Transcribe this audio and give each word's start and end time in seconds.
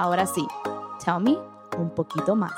Ahora 0.00 0.28
sí, 0.28 0.46
tell 1.04 1.18
me 1.20 1.36
un 1.76 1.92
poquito 1.92 2.36
más. 2.36 2.52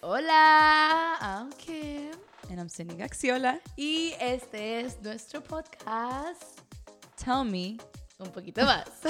Hola, 0.00 1.16
I'm 1.20 1.52
Kim. 1.52 2.10
And 2.50 2.58
I'm 2.58 2.68
Cindy 2.68 2.96
Gaxiola. 2.96 3.60
Y 3.76 4.12
este 4.18 4.80
es 4.80 5.00
nuestro 5.02 5.40
podcast. 5.40 6.58
Tell 7.14 7.44
me 7.44 7.76
un 8.22 8.32
poquito 8.32 8.64
más. 8.64 8.84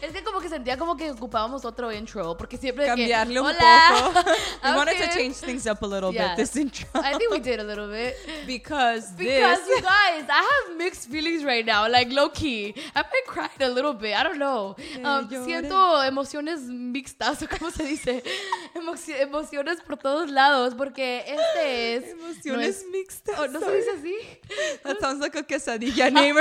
es 0.00 0.12
que 0.12 0.22
como 0.24 0.40
que 0.40 0.48
sentía 0.48 0.76
como 0.76 0.96
que 0.96 1.10
ocupábamos 1.10 1.64
otro 1.64 1.92
intro, 1.92 2.36
porque 2.36 2.56
siempre 2.56 2.86
cambiarle 2.86 3.34
que, 3.34 3.40
un 3.40 3.46
poco. 3.54 4.20
we 4.64 4.70
wanted 4.76 4.98
to 4.98 5.14
change 5.14 5.34
things 5.36 5.66
up 5.66 5.82
a 5.82 5.86
little 5.86 6.12
Yeah. 6.12 6.34
bit 6.34 6.36
this 6.46 6.56
intro. 6.56 6.86
I 6.94 7.14
think 7.16 7.30
we 7.30 7.38
did 7.40 7.60
a 7.60 7.64
little 7.64 7.88
bit. 7.88 8.14
because 8.46 9.12
Because 9.16 9.58
this 9.60 9.68
you 9.68 9.82
guys, 9.82 10.24
I 10.28 10.42
have 10.68 10.76
mixed 10.76 11.08
feelings 11.10 11.44
right 11.44 11.64
now, 11.64 11.88
like 11.88 12.10
low 12.12 12.28
key. 12.30 12.74
I 12.94 13.02
might 13.02 13.26
cry 13.26 13.48
a 13.60 13.68
little 13.68 13.94
bit. 13.94 14.14
I 14.14 14.22
don't 14.22 14.38
know. 14.38 14.74
Um, 15.04 15.28
siento 15.44 16.02
emociones 16.04 16.60
mixtas, 16.62 17.42
o 17.42 17.46
cómo 17.58 17.70
se 17.70 17.84
dice, 17.84 18.22
Emoci- 18.74 19.18
emociones 19.20 19.80
por 19.80 19.96
todos 19.96 20.30
lados, 20.30 20.74
porque 20.74 21.24
este 21.26 21.94
es 21.96 22.04
emociones 22.10 22.84
nues- 22.84 22.90
mixtas. 22.90 23.38
Oh, 23.38 23.46
no 23.48 23.58
se 23.60 23.64
sorry. 23.66 23.78
dice 23.78 23.90
así. 23.90 24.78
That 24.82 25.00
sounds 25.00 25.20
like 25.20 25.38
a 25.38 25.42
quesadilla 25.42 26.10
name 26.10 26.34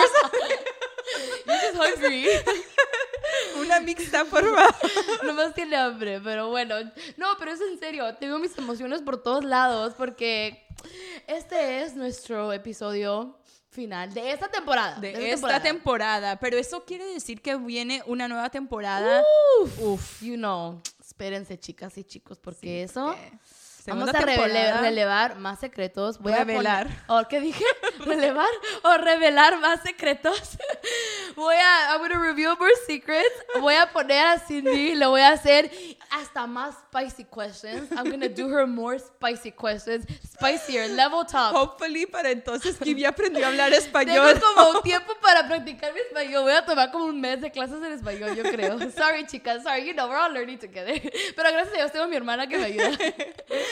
just 1.59 1.75
hungry. 1.75 2.25
Una 3.59 3.79
mixta 3.79 4.25
por 4.25 4.43
favor. 4.43 4.75
Nomás 5.23 5.53
tiene 5.53 5.75
hambre, 5.75 6.19
pero 6.21 6.49
bueno. 6.49 6.75
No, 7.17 7.27
pero 7.39 7.51
es 7.51 7.61
en 7.61 7.79
serio. 7.79 8.15
Tengo 8.15 8.39
mis 8.39 8.57
emociones 8.57 9.01
por 9.01 9.21
todos 9.21 9.43
lados 9.43 9.93
porque 9.95 10.65
este 11.27 11.83
es 11.83 11.95
nuestro 11.95 12.51
episodio 12.53 13.37
final 13.69 14.13
de 14.13 14.31
esta 14.31 14.49
temporada. 14.49 14.99
de 14.99 15.31
esta 15.31 15.61
temporada. 15.61 16.39
Pero 16.39 16.57
eso 16.57 16.83
quiere 16.85 17.05
decir 17.05 17.41
que 17.41 17.55
viene 17.55 18.03
una 18.05 18.27
nueva 18.27 18.49
temporada. 18.49 19.23
Uf, 19.61 19.81
uf, 19.81 20.21
you 20.21 20.35
know. 20.35 20.81
Espérense, 20.99 21.59
chicas 21.59 21.97
y 21.97 22.03
chicos, 22.03 22.39
porque 22.39 22.83
eso. 22.83 23.07
porque 23.07 23.37
Vamos 23.87 24.09
segunda 24.11 24.11
a 24.11 24.21
revele- 24.21 24.53
temporada, 24.53 24.81
relevar 24.81 25.35
más 25.37 25.59
secretos. 25.59 26.19
Voy 26.19 26.33
Revelar. 26.33 26.87
A 26.87 26.89
poner, 26.89 27.25
¿O 27.25 27.27
qué 27.27 27.39
dije? 27.41 27.65
¿Relevar 27.99 28.47
o 28.83 28.97
revelar 28.97 29.59
más 29.59 29.81
secretos? 29.81 30.57
Voy 31.35 31.55
a... 31.55 31.93
I'm 31.93 31.99
gonna 32.01 32.19
reveal 32.19 32.55
more 32.59 32.71
secrets. 32.85 33.31
Voy 33.59 33.73
a 33.75 33.91
poner 33.91 34.25
a 34.25 34.37
Cindy, 34.39 34.95
le 34.95 35.05
voy 35.07 35.21
a 35.21 35.29
hacer 35.29 35.71
hasta 36.09 36.45
más 36.45 36.75
spicy 36.89 37.23
questions. 37.23 37.89
I'm 37.91 38.09
gonna 38.09 38.27
do 38.27 38.49
her 38.49 38.67
more 38.67 38.99
spicy 38.99 39.51
questions. 39.51 40.05
Spicier, 40.33 40.89
level 40.89 41.25
top. 41.25 41.53
Hopefully 41.55 42.05
para 42.05 42.31
entonces 42.31 42.77
Kim 42.77 42.97
ya 42.97 43.09
aprendió 43.09 43.45
a 43.45 43.49
hablar 43.49 43.71
Tengo 43.71 43.81
español. 43.85 44.39
como 44.41 44.71
un 44.71 44.81
tiempo 44.83 45.13
para 45.21 45.47
practicar 45.47 45.93
mi 45.93 46.01
español. 46.01 46.43
Voy 46.43 46.51
a 46.53 46.65
tomar 46.65 46.91
como 46.91 47.05
un 47.05 47.19
mes 47.21 47.39
de 47.41 47.49
clases 47.49 47.77
en 47.81 47.93
español, 47.93 48.35
yo 48.35 48.43
creo. 48.43 48.77
Sorry, 48.91 49.25
chicas. 49.25 49.63
Sorry, 49.63 49.85
you 49.87 49.93
know, 49.93 50.07
we're 50.09 50.17
all 50.19 50.33
learning 50.33 50.59
together. 50.59 50.99
Pero 51.35 51.49
gracias 51.51 51.73
a 51.73 51.77
Dios 51.77 51.91
tengo 51.93 52.05
a 52.05 52.07
mi 52.09 52.15
hermana 52.17 52.45
que 52.47 52.57
me 52.57 52.65
ayuda. 52.65 52.89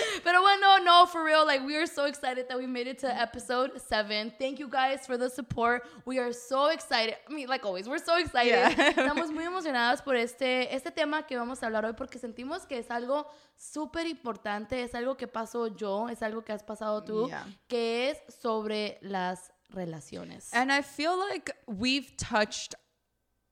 Pero 0.23 0.41
bueno, 0.41 0.77
no, 0.83 1.05
for 1.05 1.23
real, 1.23 1.45
like 1.45 1.65
we 1.65 1.75
are 1.77 1.87
so 1.87 2.05
excited 2.05 2.47
that 2.49 2.57
we 2.57 2.67
made 2.67 2.87
it 2.87 2.99
to 2.99 3.07
episode 3.07 3.71
seven. 3.87 4.31
Thank 4.37 4.59
you 4.59 4.67
guys 4.69 5.05
for 5.05 5.17
the 5.17 5.29
support. 5.29 5.83
We 6.05 6.19
are 6.19 6.33
so 6.33 6.67
excited. 6.67 7.15
I 7.29 7.33
mean, 7.33 7.47
like 7.47 7.65
always, 7.65 7.87
we're 7.87 8.03
so 8.03 8.17
excited. 8.17 8.51
Yeah. 8.51 8.69
Estamos 8.93 9.31
muy 9.31 9.45
emocionadas 9.45 10.03
por 10.03 10.15
este, 10.15 10.73
este 10.73 10.91
tema 10.91 11.23
que 11.25 11.37
vamos 11.37 11.61
a 11.63 11.67
hablar 11.67 11.85
hoy 11.85 11.93
porque 11.93 12.19
sentimos 12.19 12.67
que 12.67 12.77
es 12.79 12.89
algo 12.89 13.25
súper 13.57 14.05
importante, 14.07 14.83
es 14.83 14.93
algo 14.95 15.15
que 15.17 15.27
pasó 15.27 15.67
yo, 15.67 16.07
es 16.09 16.21
algo 16.21 16.43
que 16.43 16.53
has 16.53 16.63
pasado 16.63 17.03
tú, 17.03 17.27
Yeah. 17.29 17.45
que 17.67 18.11
es 18.11 18.17
sobre 18.41 18.97
las 19.01 19.51
relaciones. 19.69 20.49
And 20.53 20.71
I 20.71 20.81
feel 20.81 21.17
like 21.17 21.51
we've 21.67 22.15
touched 22.17 22.75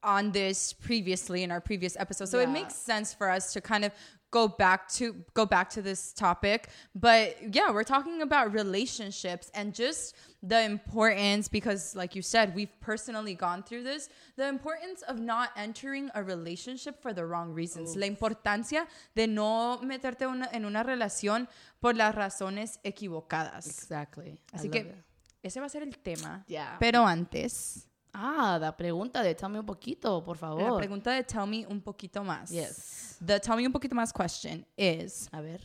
on 0.04 0.32
this 0.32 0.74
previously 0.74 1.44
in 1.44 1.52
our 1.52 1.60
previous 1.60 1.96
episode. 1.98 2.28
So 2.30 2.40
it 2.40 2.44
Yeah. 2.48 2.54
makes 2.54 2.76
sense 2.76 3.14
for 3.14 3.30
us 3.30 3.52
to 3.54 3.62
kind 3.62 3.84
of 3.84 3.92
go 4.32 4.48
back 4.48 4.90
to 4.90 5.16
go 5.34 5.46
back 5.46 5.70
to 5.72 5.82
this 5.82 6.14
topic. 6.14 6.70
But 6.94 7.38
yeah, 7.56 7.72
we're 7.72 7.84
talking 7.84 8.22
about 8.22 8.54
relationships 8.54 9.50
and 9.54 9.74
just 9.74 10.16
the 10.44 10.62
importance 10.64 11.48
because 11.50 11.96
like 11.96 12.16
you 12.16 12.22
said, 12.22 12.54
we've 12.56 12.72
personally 12.80 13.34
gone 13.36 13.64
through 13.64 13.84
this, 13.84 14.10
the 14.36 14.48
importance 14.48 15.02
of 15.04 15.20
not 15.20 15.50
entering 15.56 16.10
a 16.14 16.24
relationship 16.24 17.02
for 17.02 17.14
the 17.14 17.26
wrong 17.26 17.54
reasons. 17.54 17.96
La 17.96 18.06
importancia 18.08 18.86
de 19.16 19.28
no 19.28 19.80
meterte 19.84 20.28
una- 20.28 20.50
en 20.54 20.66
una 20.66 20.84
relación 20.84 21.48
por 21.82 21.94
las 21.96 22.14
razones 22.16 22.80
equivocadas. 22.84 23.68
Exactly. 23.68 24.40
Así 24.54 24.66
love 24.68 24.72
que 24.74 24.96
ese 25.44 25.60
va 25.60 25.66
a 25.68 25.70
ser 25.70 25.84
el 25.84 25.98
tema. 25.98 26.44
Yeah. 26.48 26.78
Pero 26.80 27.06
antes, 27.06 27.88
Ah, 28.20 28.58
la 28.60 28.76
pregunta 28.76 29.22
de 29.22 29.36
tell 29.36 29.50
me 29.50 29.60
un 29.60 29.66
poquito, 29.66 30.24
por 30.24 30.38
la 30.38 30.40
favor. 30.40 30.78
pregunta 30.78 31.12
de 31.12 31.24
Tell 31.24 31.46
Me 31.46 31.68
un 31.68 31.80
poquito 31.82 32.24
más. 32.24 32.50
Yes. 32.50 33.18
The 33.24 33.40
Tell 33.40 33.56
Me 33.58 33.68
un 33.68 33.72
poquito 33.72 33.94
más 33.94 34.12
question 34.12 34.66
is 34.76 35.30
A 35.32 35.40
ver. 35.40 35.62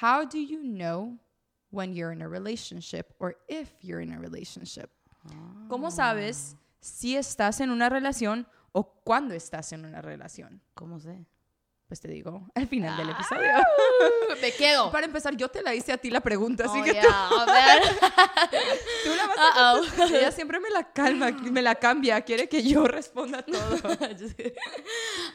How 0.00 0.24
do 0.24 0.38
you 0.38 0.62
know 0.62 1.18
when 1.70 1.92
you're 1.92 2.12
in 2.12 2.22
a 2.22 2.28
relationship 2.28 3.12
or 3.18 3.34
if 3.48 3.72
you're 3.82 4.00
in 4.00 4.12
a 4.12 4.20
relationship? 4.20 4.88
¿Cómo 5.68 5.90
sabes 5.90 6.56
si 6.80 7.16
estás 7.16 7.60
en 7.60 7.70
una 7.70 7.88
relación 7.88 8.46
o 8.72 8.84
cuándo 9.04 9.34
estás 9.34 9.72
en 9.72 9.84
una 9.84 10.00
relación? 10.00 10.60
¿Cómo 10.74 11.00
sé? 11.00 11.26
Pues 11.90 11.98
te 12.00 12.06
digo 12.06 12.46
al 12.54 12.68
final 12.68 12.96
del 12.96 13.10
episodio. 13.10 13.50
Me 14.40 14.52
quedo. 14.52 14.92
Para 14.92 15.06
empezar, 15.06 15.36
yo 15.36 15.48
te 15.48 15.60
la 15.60 15.74
hice 15.74 15.92
a 15.92 15.98
ti 15.98 16.08
la 16.08 16.20
pregunta, 16.20 16.66
así 16.66 16.78
Oh, 16.80 16.84
que 16.84 16.92
yeah, 16.92 17.28
a 17.28 17.44
ver. 17.46 17.82
tú 19.04 19.10
la 19.16 19.26
vas 19.26 19.36
a 19.38 19.74
Uh-oh. 19.74 19.80
contestar. 19.80 20.14
Ella 20.14 20.30
siempre 20.30 20.60
me 20.60 20.70
la 20.70 20.84
calma, 20.92 21.30
me 21.50 21.60
la 21.60 21.74
cambia, 21.74 22.20
quiere 22.20 22.48
que 22.48 22.62
yo 22.62 22.84
responda 22.86 23.42
todo. 23.44 23.74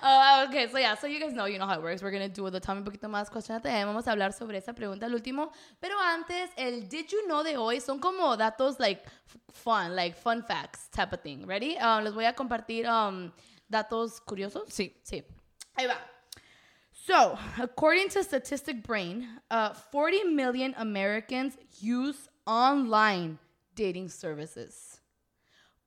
Uh, 0.02 0.46
okay, 0.48 0.70
so 0.70 0.78
yeah, 0.78 0.96
so 0.96 1.08
you 1.08 1.20
guys 1.20 1.34
know, 1.34 1.46
you 1.46 1.58
know 1.58 1.68
how 1.68 1.74
it 1.78 1.84
works. 1.84 2.02
We're 2.02 2.12
gonna 2.12 2.30
do 2.30 2.50
the 2.50 2.62
Tell 2.62 2.74
me 2.76 2.80
un 2.80 2.86
poquito 2.86 3.10
más 3.10 3.30
question 3.30 3.58
at 3.58 3.62
the 3.64 3.70
end. 3.70 3.88
Vamos 3.88 4.08
a 4.08 4.12
hablar 4.12 4.32
sobre 4.32 4.58
esa 4.58 4.72
pregunta 4.74 5.08
al 5.08 5.14
último. 5.14 5.52
Pero 5.82 6.00
antes, 6.00 6.52
el 6.56 6.88
Did 6.88 7.08
You 7.10 7.20
Know 7.26 7.44
de 7.44 7.58
hoy 7.58 7.82
son 7.82 8.00
como 8.00 8.38
datos 8.38 8.80
like 8.80 9.04
fun, 9.52 9.94
like 9.94 10.16
fun 10.16 10.42
facts 10.42 10.90
type 10.90 11.14
of 11.14 11.22
thing. 11.22 11.46
Ready? 11.46 11.76
Um, 11.82 12.02
les 12.04 12.14
voy 12.14 12.24
a 12.24 12.34
compartir 12.34 12.88
um, 12.88 13.30
datos 13.68 14.22
curiosos. 14.22 14.64
Sí. 14.70 14.96
Sí. 15.04 15.22
Ahí 15.76 15.86
va. 15.86 15.98
So, 17.16 17.40
according 17.64 18.10
to 18.10 18.24
Statistic 18.26 18.84
Brain, 18.84 19.40
uh, 19.50 19.72
40 19.74 20.26
million 20.36 20.76
Americans 20.78 21.56
use 21.80 22.28
online 22.46 23.40
dating 23.74 24.10
services. 24.10 25.00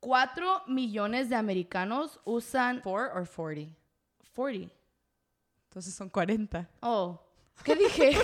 4 0.00 0.62
millones 0.68 1.28
de 1.28 1.36
americanos 1.36 2.18
usan 2.26 2.80
Four 2.82 3.12
or 3.12 3.26
40? 3.26 3.68
40. 4.34 4.70
Entonces 5.68 5.92
son 5.92 6.08
40. 6.08 6.66
Oh, 6.82 7.20
¿qué 7.62 7.76
dije? 7.76 8.16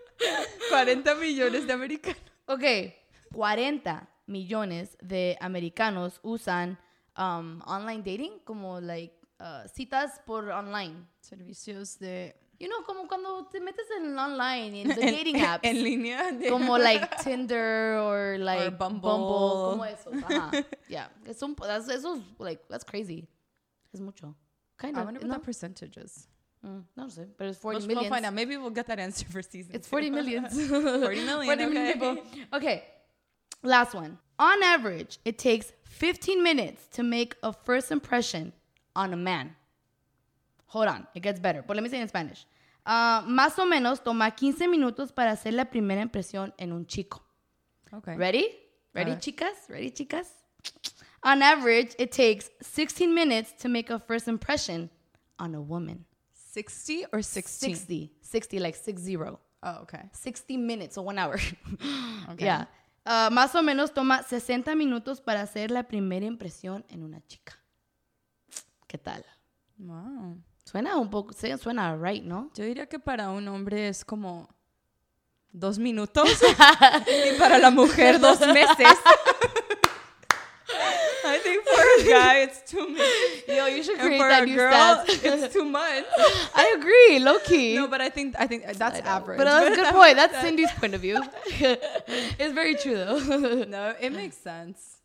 40 0.70 1.14
millones 1.16 1.66
de 1.66 1.72
americanos. 1.74 2.22
ok, 2.46 2.94
40 3.34 4.08
millones 4.26 4.96
de 5.02 5.36
americanos 5.42 6.18
usan 6.22 6.78
um, 7.18 7.60
online 7.66 8.02
dating, 8.02 8.40
como 8.46 8.80
like 8.80 9.19
uh, 9.40 9.66
citas 9.68 10.20
por 10.26 10.50
online. 10.50 11.06
Servicios 11.20 11.98
de... 11.98 12.34
You 12.58 12.68
know, 12.68 12.82
como 12.84 13.08
cuando 13.08 13.46
te 13.50 13.58
metes 13.58 13.86
en 13.98 14.18
online, 14.18 14.82
en 14.82 14.88
the 14.94 15.00
dating 15.00 15.36
apps. 15.40 15.64
En 15.66 15.82
línea. 15.82 16.30
de- 16.32 16.50
como 16.50 16.76
like 16.78 17.16
Tinder 17.22 17.98
or 17.98 18.36
like 18.38 18.66
or 18.66 18.70
Bumble. 18.70 19.70
como 19.70 19.84
esos. 19.84 20.12
Ajá. 20.22 20.64
Yeah. 20.88 21.08
Es 21.26 21.42
un, 21.42 21.54
that's, 21.54 21.88
eso 21.88 22.16
es 22.16 22.22
like, 22.38 22.62
that's 22.68 22.84
crazy. 22.84 23.26
Es 23.94 24.00
mucho. 24.00 24.34
Kind 24.76 24.96
I 24.96 25.00
of. 25.00 25.06
wonder 25.06 25.20
what 25.20 25.28
no? 25.28 25.34
the 25.34 25.40
percentage 25.40 25.96
is. 25.96 26.26
Mm, 26.62 26.84
no 26.94 27.06
sé, 27.08 27.26
pero 27.38 27.48
es 27.48 27.56
40 27.56 27.78
We'll, 27.78 27.86
millions. 27.86 28.02
we'll 28.02 28.10
find 28.10 28.26
out. 28.26 28.34
Maybe 28.34 28.58
we'll 28.58 28.68
get 28.74 28.86
that 28.88 28.98
answer 28.98 29.24
for 29.26 29.40
season 29.40 29.74
It's 29.74 29.86
two. 29.88 29.92
40 29.92 30.10
millions. 30.10 30.52
40 30.68 31.24
million, 31.24 31.46
40 31.46 31.66
million 31.66 31.76
okay. 31.86 31.92
people. 31.94 32.18
Okay. 32.52 32.84
Last 33.62 33.94
one. 33.94 34.18
On 34.38 34.62
average, 34.62 35.18
it 35.24 35.38
takes 35.38 35.72
15 35.84 36.42
minutes 36.42 36.86
to 36.92 37.02
make 37.02 37.36
a 37.42 37.52
first 37.54 37.90
impression 37.90 38.52
on 39.00 39.12
a 39.12 39.16
man. 39.16 39.56
Hold 40.66 40.88
on, 40.88 41.06
it 41.14 41.22
gets 41.22 41.40
better. 41.40 41.62
But 41.66 41.76
let 41.76 41.82
me 41.82 41.88
say 41.88 41.98
it 41.98 42.02
in 42.02 42.08
Spanish. 42.08 42.46
Ah, 42.86 43.24
más 43.26 43.58
o 43.58 43.64
menos 43.64 44.02
toma 44.02 44.30
15 44.30 44.68
minutos 44.68 45.12
para 45.12 45.32
hacer 45.32 45.52
la 45.54 45.64
primera 45.64 46.02
impresión 46.02 46.52
en 46.58 46.72
un 46.72 46.86
chico. 46.86 47.22
Okay. 47.92 48.16
Ready? 48.16 48.46
Ready, 48.94 49.16
chicas? 49.16 49.68
Ready, 49.68 49.90
chicas? 49.90 50.26
On 51.22 51.42
average, 51.42 51.94
it 51.98 52.12
takes 52.12 52.50
16 52.62 53.12
minutes 53.12 53.52
to 53.62 53.68
make 53.68 53.90
a 53.90 53.98
first 53.98 54.28
impression 54.28 54.90
on 55.38 55.54
a 55.54 55.60
woman. 55.60 56.04
60 56.52 57.06
or 57.12 57.22
16? 57.22 57.74
60. 57.74 58.12
60, 58.22 58.58
like 58.58 58.76
60. 58.76 59.16
Oh, 59.16 59.38
okay. 59.82 60.08
60 60.12 60.56
minutes, 60.56 60.94
so 60.94 61.02
one 61.02 61.18
hour. 61.18 61.38
Okay. 62.32 62.44
Yeah. 62.44 62.66
Ah, 63.04 63.28
más 63.32 63.54
o 63.56 63.62
menos 63.62 63.92
toma 63.92 64.22
60 64.22 64.74
minutos 64.76 65.20
para 65.20 65.40
hacer 65.40 65.70
la 65.72 65.82
primera 65.84 66.26
impresión 66.26 66.84
en 66.88 67.02
una 67.02 67.20
chica. 67.26 67.59
¿Qué 68.90 68.98
tal? 68.98 69.24
Wow. 69.78 70.42
Suena 70.64 70.96
un 70.96 71.10
poco, 71.10 71.32
suena 71.32 71.96
right, 71.96 72.24
¿no? 72.24 72.50
Yo 72.56 72.64
diría 72.64 72.86
que 72.86 72.98
para 72.98 73.30
un 73.30 73.46
hombre 73.46 73.86
es 73.86 74.04
como 74.04 74.48
dos 75.52 75.78
minutos 75.78 76.28
y 77.06 77.38
para 77.38 77.58
la 77.58 77.70
mujer 77.70 78.18
dos 78.18 78.40
meses. 78.40 78.98
I 81.24 81.38
think 81.38 81.62
for 81.62 81.80
a 82.00 82.02
guy 82.04 82.42
it's 82.42 82.64
two 82.68 82.84
minutes. 82.88 83.44
Yo, 83.46 83.68
you 83.68 83.84
should 83.84 84.00
And 84.00 84.08
create 84.08 84.18
for 84.18 84.28
that 84.28 84.42
a 84.42 84.46
new 84.46 84.56
girl, 84.56 84.72
stats. 84.72 85.24
it's 85.24 85.52
two 85.54 85.64
months. 85.64 86.08
I 86.56 86.74
agree, 86.76 87.20
low 87.20 87.38
key. 87.38 87.76
No, 87.76 87.86
but 87.86 88.00
I 88.00 88.10
think 88.10 88.34
I 88.36 88.48
think 88.48 88.64
that's 88.76 88.98
I 88.98 89.02
average. 89.06 89.38
But 89.38 89.44
that's 89.44 89.70
a 89.70 89.76
good 89.76 89.94
point. 89.94 90.16
That's 90.16 90.36
Cindy's 90.40 90.72
point 90.72 90.94
of 90.94 91.00
view. 91.00 91.22
it's 91.46 92.52
very 92.52 92.74
true 92.74 92.96
though. 92.96 93.20
no, 93.68 93.94
it 94.00 94.10
makes 94.12 94.36
sense. 94.36 94.99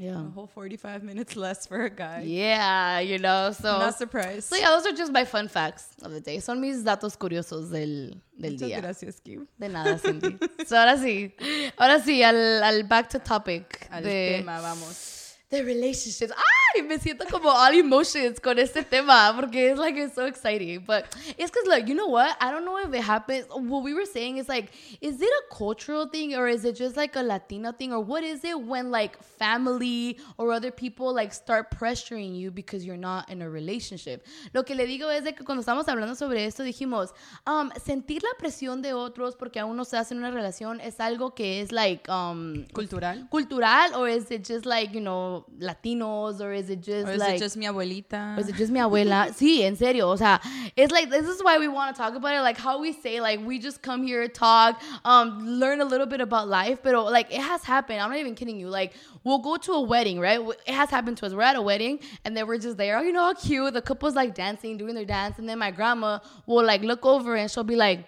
Yeah. 0.00 0.18
A 0.26 0.30
whole 0.34 0.46
45 0.46 1.02
minutes 1.02 1.36
less 1.36 1.66
for 1.66 1.82
a 1.84 1.90
guy. 1.90 2.22
Yeah, 2.26 3.00
you 3.00 3.18
know, 3.18 3.52
so 3.52 3.78
Not 3.78 3.96
surprised. 3.98 4.44
So 4.48 4.56
yeah, 4.56 4.70
those 4.70 4.86
are 4.86 4.96
just 4.96 5.12
my 5.12 5.24
fun 5.24 5.48
facts 5.48 5.84
of 6.02 6.12
the 6.12 6.20
day. 6.20 6.40
Son 6.40 6.60
mis 6.60 6.82
datos 6.82 7.16
curiosos 7.16 7.70
del, 7.70 8.20
del 8.38 8.52
Muchas 8.54 8.68
día. 8.68 8.80
gracias, 8.80 9.20
Kim. 9.20 9.46
De 9.58 9.68
nada, 9.68 9.98
Cindy. 9.98 10.38
so 10.66 10.76
ahora 10.76 10.96
sí, 10.96 11.34
ahora 11.76 12.00
sí, 12.00 12.22
al, 12.22 12.62
al 12.62 12.84
back 12.84 13.08
to 13.10 13.18
topic 13.20 13.86
Al 13.90 14.02
de, 14.04 14.36
tema, 14.38 14.60
vamos. 14.60 15.36
de 15.50 15.62
relationships. 15.62 16.32
Ah, 16.36 16.42
Me 16.88 16.98
siento 16.98 17.24
como 17.30 17.50
all 17.50 17.74
emotions 17.74 18.40
con 18.40 18.58
este 18.58 18.82
tema 18.82 19.32
porque 19.34 19.70
it's 19.70 19.78
like 19.78 19.96
it's 19.96 20.14
so 20.14 20.26
exciting. 20.26 20.80
But 20.86 21.04
it's 21.36 21.50
because, 21.50 21.66
look, 21.66 21.86
you 21.88 21.94
know 21.94 22.06
what? 22.06 22.36
I 22.40 22.50
don't 22.50 22.64
know 22.64 22.78
if 22.78 22.92
it 22.94 23.02
happens. 23.02 23.46
What 23.50 23.82
we 23.82 23.92
were 23.92 24.06
saying 24.06 24.38
is 24.38 24.48
like, 24.48 24.70
is 25.00 25.20
it 25.20 25.28
a 25.28 25.54
cultural 25.54 26.06
thing 26.08 26.34
or 26.36 26.48
is 26.48 26.64
it 26.64 26.76
just 26.76 26.96
like 26.96 27.16
a 27.16 27.22
Latino 27.22 27.72
thing 27.72 27.92
or 27.92 28.00
what 28.00 28.22
is 28.24 28.44
it 28.44 28.58
when 28.60 28.90
like 28.90 29.20
family 29.22 30.18
or 30.38 30.52
other 30.52 30.70
people 30.70 31.12
like 31.14 31.32
start 31.34 31.70
pressuring 31.70 32.36
you 32.38 32.50
because 32.50 32.84
you're 32.84 32.96
not 32.96 33.28
in 33.30 33.42
a 33.42 33.50
relationship? 33.50 34.24
Lo 34.54 34.62
que 34.64 34.74
le 34.74 34.86
digo 34.86 35.10
es 35.10 35.24
de 35.24 35.32
que 35.32 35.44
cuando 35.44 35.60
estamos 35.62 35.86
hablando 35.88 36.14
sobre 36.16 36.44
esto 36.46 36.62
dijimos, 36.62 37.12
um, 37.46 37.70
sentir 37.84 38.22
la 38.22 38.30
presión 38.38 38.80
de 38.82 38.94
otros 38.94 39.36
porque 39.36 39.58
aún 39.60 39.76
no 39.76 39.84
se 39.84 39.96
hace 39.96 40.14
en 40.14 40.18
una 40.18 40.30
relación 40.30 40.80
es 40.80 40.98
algo 41.00 41.34
que 41.34 41.60
es 41.60 41.72
like, 41.72 42.08
um, 42.10 42.64
Cultural. 42.72 43.28
cultural 43.30 43.94
or 43.94 44.08
is 44.08 44.30
it 44.30 44.46
just 44.46 44.64
like 44.66 44.92
you 44.94 45.00
know 45.00 45.44
latinos 45.58 46.40
or 46.40 46.52
is 46.60 46.70
it 46.74 46.80
just 46.88 47.08
Or 47.08 47.12
is 47.12 47.20
like 47.20 47.36
it 47.36 47.38
just 47.46 47.56
mi 47.56 47.66
abuelita? 47.66 48.36
or 48.36 48.40
is 48.40 48.48
it 48.52 48.56
just 48.62 48.72
mi 48.76 48.80
abuela 48.80 49.20
sí 49.40 49.52
en 49.68 49.76
serio 49.76 50.08
o 50.14 50.16
sea 50.22 50.38
it's 50.76 50.92
like 50.92 51.08
this 51.10 51.26
is 51.34 51.42
why 51.46 51.58
we 51.58 51.68
want 51.76 51.94
to 51.94 52.02
talk 52.02 52.14
about 52.14 52.34
it 52.38 52.42
like 52.48 52.58
how 52.66 52.74
we 52.80 52.92
say 52.92 53.20
like 53.20 53.40
we 53.50 53.58
just 53.58 53.82
come 53.88 54.02
here 54.10 54.26
talk 54.28 54.80
um 55.04 55.26
learn 55.62 55.80
a 55.80 55.88
little 55.92 56.06
bit 56.14 56.20
about 56.20 56.48
life 56.48 56.78
but 56.82 56.94
like 57.18 57.28
it 57.38 57.40
has 57.40 57.64
happened 57.64 58.00
i'm 58.00 58.10
not 58.10 58.18
even 58.18 58.34
kidding 58.34 58.58
you 58.60 58.68
like 58.68 58.92
we'll 59.24 59.44
go 59.50 59.56
to 59.56 59.72
a 59.72 59.80
wedding 59.92 60.18
right 60.20 60.40
it 60.66 60.74
has 60.82 60.90
happened 60.90 61.16
to 61.16 61.26
us 61.26 61.32
we're 61.34 61.42
at 61.42 61.56
a 61.56 61.62
wedding 61.62 61.98
and 62.24 62.36
then 62.36 62.46
we're 62.46 62.58
just 62.58 62.76
there 62.76 62.98
oh 62.98 63.02
you 63.02 63.12
know 63.12 63.24
how 63.30 63.34
cute 63.34 63.72
the 63.74 63.82
couple's 63.82 64.14
like 64.14 64.34
dancing 64.34 64.76
doing 64.76 64.94
their 64.94 65.04
dance 65.18 65.38
and 65.38 65.48
then 65.48 65.58
my 65.58 65.70
grandma 65.70 66.18
will 66.46 66.64
like 66.64 66.82
look 66.82 67.04
over 67.04 67.36
and 67.36 67.50
she'll 67.50 67.64
be 67.64 67.76
like 67.76 68.06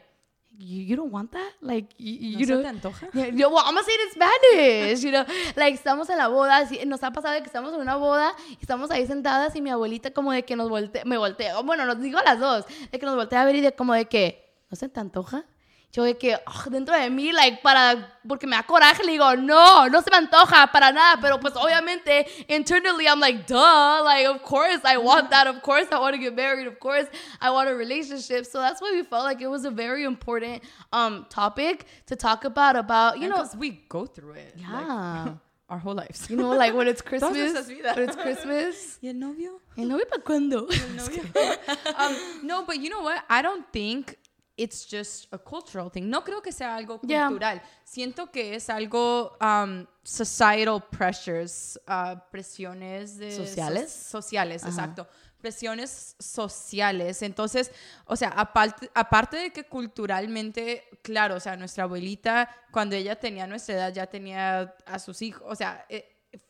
you, 0.59 0.83
you 0.83 0.97
don't 0.97 1.13
want 1.13 1.31
that 1.33 1.53
like 1.61 1.89
you, 1.99 2.33
¿No 2.35 2.39
you 2.41 2.47
se 2.47 2.57
te 2.63 2.69
antoja? 2.69 3.09
yeah, 3.13 3.27
yo, 3.35 3.49
well, 3.51 3.65
I'm 3.65 3.75
gonna 3.75 3.83
say 3.85 3.93
it 3.93 4.01
in 4.07 4.11
Spanish, 4.13 5.03
you 5.03 5.11
know. 5.11 5.25
Like, 5.57 5.75
estamos 5.75 6.09
en 6.11 6.19
la 6.19 6.29
boda, 6.29 6.69
nos 6.87 7.03
ha 7.03 7.13
pasado 7.13 7.35
de 7.35 7.41
que 7.41 7.47
estamos 7.47 7.73
en 7.75 7.81
una 7.81 7.97
boda 7.97 8.33
y 8.51 8.59
estamos 8.61 8.91
ahí 8.91 9.07
sentadas 9.07 9.55
y 9.57 9.63
mi 9.63 9.71
abuelita 9.71 10.13
como 10.13 10.33
de 10.33 10.45
que 10.45 10.57
nos 10.57 10.69
voltea, 10.69 11.05
me 11.05 11.17
voltea, 11.19 11.61
bueno, 11.63 11.85
nos 11.87 12.01
digo 12.01 12.19
a 12.19 12.23
las 12.25 12.39
dos, 12.39 12.65
de 12.91 12.99
que 12.99 13.07
nos 13.07 13.17
voltea 13.17 13.43
a 13.43 13.45
ver 13.45 13.57
y 13.57 13.61
de 13.61 13.73
como 13.73 13.95
de 13.95 14.07
que, 14.07 14.65
¿no 14.71 14.77
se 14.77 14.89
te 14.89 15.01
antoja? 15.01 15.45
Yo 15.94 16.05
de 16.05 16.17
que 16.17 16.35
ugh, 16.35 16.71
dentro 16.71 16.97
de 16.97 17.11
mí, 17.11 17.33
like, 17.33 17.61
para, 17.62 18.19
porque 18.27 18.47
me 18.47 18.56
da 18.56 18.62
coraje, 18.62 19.05
le 19.05 19.12
digo, 19.12 19.37
no, 19.37 19.91
no 19.91 20.00
se 20.00 20.11
me 20.11 20.17
antoja 20.17 20.73
para 20.73 20.91
nada, 20.91 21.19
pero 21.21 21.39
pues 21.39 21.55
obviamente, 21.55 22.27
internally, 22.49 23.06
I'm 23.06 23.21
like, 23.21 23.47
duh, 23.47 24.03
like, 24.03 24.27
of 24.27 24.43
course 24.43 24.81
I 24.87 24.97
want 24.97 25.29
that, 25.29 25.47
of 25.47 25.61
course 25.61 25.89
I 25.93 25.99
want 25.99 26.15
to 26.15 26.19
get 26.19 26.35
married, 26.35 26.67
of 26.67 26.81
course 26.81 27.06
I 27.43 27.50
want 27.50 27.69
a 27.69 27.75
relationship, 27.75 28.47
so 28.47 28.59
that's 28.59 28.81
why 28.81 28.93
we 28.93 29.03
felt 29.03 29.25
like 29.25 29.43
it 29.43 29.49
was 29.49 29.67
a 29.67 29.71
very 29.71 30.05
important 30.05 30.62
um 30.94 31.27
topic 31.29 31.85
to 32.06 32.17
talk 32.17 32.47
about, 32.47 32.75
about, 32.75 33.19
you 33.19 33.29
know, 33.29 33.43
because 33.43 33.55
we 33.55 33.83
go 33.91 34.06
through 34.06 34.33
it. 34.33 34.56
like, 34.56 34.62
yeah. 34.62 35.35
our 35.73 35.79
whole 35.79 35.94
lives. 35.94 36.29
You 36.29 36.37
know, 36.37 36.50
like 36.50 36.75
when 36.75 36.87
it's 36.87 37.00
Christmas, 37.11 37.33
nuestras 37.33 37.69
vidas. 37.69 37.97
when 37.97 38.09
it's 38.09 38.17
Christmas. 38.17 38.99
¿Y 39.03 39.09
el 39.09 39.15
novio? 39.15 39.61
¿Y 39.77 39.85
no 39.85 39.99
para 39.99 40.23
cuándo? 40.23 40.69
um, 41.99 42.47
no, 42.47 42.65
but 42.65 42.79
you 42.79 42.91
know 42.91 43.00
what? 43.00 43.25
I 43.29 43.41
don't 43.41 43.65
think 43.73 44.19
it's 44.57 44.87
just 44.87 45.27
a 45.33 45.39
cultural 45.39 45.91
thing. 45.91 46.09
No 46.11 46.23
creo 46.23 46.43
que 46.43 46.53
sea 46.53 46.77
algo 46.77 47.01
Yeah. 47.03 47.29
cultural. 47.29 47.63
Siento 47.85 48.31
que 48.31 48.55
es 48.55 48.69
algo 48.69 49.37
um, 49.41 49.87
societal 50.03 50.81
pressures, 50.91 51.79
uh, 51.89 52.17
presiones 52.31 53.17
de 53.19 53.31
¿Sociales? 53.35 53.91
so- 53.91 54.21
sociales, 54.21 54.65
exacto. 54.65 55.07
Presiones 55.41 56.15
sociales. 56.21 57.23
Entonces, 57.23 57.73
o 58.07 58.15
sea, 58.15 58.29
aparte, 58.29 58.89
aparte 58.95 59.37
de 59.39 59.51
que 59.53 59.65
culturalmente, 59.65 60.85
claro, 61.03 61.37
o 61.37 61.41
sea, 61.41 61.57
nuestra 61.57 61.85
abuelita, 61.85 62.49
cuando 62.71 62.95
ella 62.95 63.19
tenía 63.19 63.47
nuestra 63.47 63.75
edad, 63.75 63.93
ya 63.93 64.07
tenía 64.07 64.75
a 64.87 64.99
sus 64.99 65.21
hijos, 65.23 65.43
o 65.49 65.55
sea, 65.57 65.85
eh, 65.89 66.09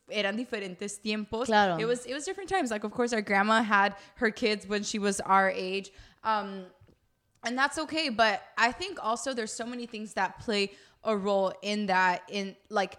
eran 0.08 0.36
diferentes 0.36 1.00
tiempos. 1.00 1.46
Claro. 1.46 1.78
It 1.78 1.86
was 1.86 2.04
it 2.06 2.12
was 2.14 2.24
different 2.26 2.50
times. 2.50 2.70
Like 2.70 2.84
of 2.86 2.92
course 2.92 3.14
our 3.14 3.22
grandma 3.22 3.62
had 3.62 3.94
her 4.20 4.30
kids 4.32 4.66
when 4.68 4.82
she 4.84 4.98
was 4.98 5.20
our 5.20 5.48
age. 5.48 5.90
Um 6.22 6.66
and 7.44 7.56
that's 7.58 7.78
okay, 7.78 8.08
but 8.08 8.42
I 8.56 8.72
think 8.72 8.98
also 9.02 9.34
there's 9.34 9.52
so 9.52 9.66
many 9.66 9.86
things 9.86 10.14
that 10.14 10.38
play 10.38 10.72
a 11.04 11.16
role 11.16 11.52
in 11.62 11.86
that 11.86 12.22
in 12.30 12.54
like 12.70 12.96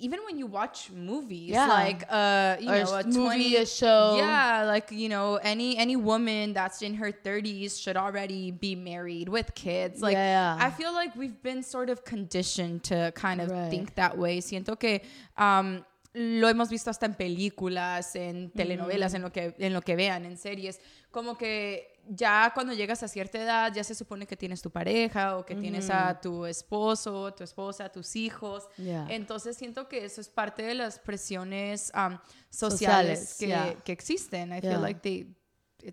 even 0.00 0.20
when 0.26 0.38
you 0.38 0.46
watch 0.46 0.90
movies 0.92 1.50
Yeah. 1.50 1.66
like 1.66 2.04
uh 2.08 2.56
you 2.60 2.70
Or 2.70 2.84
know 2.84 2.94
a 2.94 3.04
movie, 3.04 3.50
20 3.50 3.56
a 3.56 3.66
show. 3.66 4.16
yeah 4.18 4.62
like 4.64 4.92
you 4.92 5.08
know 5.08 5.36
any 5.42 5.76
any 5.76 5.96
woman 5.96 6.52
that's 6.52 6.82
in 6.82 6.94
her 6.94 7.10
30s 7.10 7.80
should 7.82 7.96
already 7.96 8.52
be 8.52 8.76
married 8.76 9.28
with 9.28 9.52
kids 9.56 10.00
like 10.02 10.12
Yeah. 10.14 10.56
i 10.60 10.70
feel 10.70 10.92
like 10.92 11.16
we've 11.16 11.42
been 11.42 11.62
sort 11.64 11.88
of 11.90 12.04
conditioned 12.04 12.84
to 12.84 13.10
kind 13.16 13.40
of 13.40 13.50
Right. 13.50 13.70
think 13.70 13.94
that 13.96 14.16
way 14.16 14.38
siento 14.40 14.78
que 14.78 15.00
um 15.36 15.84
lo 16.14 16.48
hemos 16.48 16.68
visto 16.70 16.90
hasta 16.90 17.04
en 17.06 17.14
películas, 17.14 18.16
en 18.16 18.50
telenovelas, 18.50 19.14
en 19.14 19.22
lo 19.22 19.30
que 19.30 19.54
en 19.58 19.72
lo 19.72 19.82
que 19.82 19.94
vean, 19.94 20.24
en 20.24 20.36
series, 20.36 20.80
como 21.12 21.36
que 21.36 21.97
ya 22.08 22.50
cuando 22.54 22.72
llegas 22.72 23.02
a 23.02 23.08
cierta 23.08 23.38
edad 23.38 23.72
ya 23.72 23.84
se 23.84 23.94
supone 23.94 24.26
que 24.26 24.36
tienes 24.36 24.62
tu 24.62 24.70
pareja 24.70 25.36
o 25.36 25.44
que 25.44 25.54
tienes 25.54 25.90
a 25.90 26.20
tu 26.20 26.46
esposo, 26.46 27.32
tu 27.34 27.44
esposa, 27.44 27.88
tus 27.90 28.16
hijos. 28.16 28.68
Yeah. 28.76 29.06
Entonces 29.10 29.56
siento 29.56 29.88
que 29.88 30.04
eso 30.04 30.20
es 30.20 30.28
parte 30.28 30.62
de 30.62 30.74
las 30.74 30.98
presiones 30.98 31.92
um, 31.94 32.18
sociales, 32.50 33.28
Sociales, 33.30 33.36
que, 33.38 33.46
yeah. 33.46 33.74
que 33.84 33.92
existen. 33.92 34.52
I 34.52 34.60
Yeah. 34.60 34.72
feel 34.72 34.82
like 34.82 35.00
they 35.00 35.34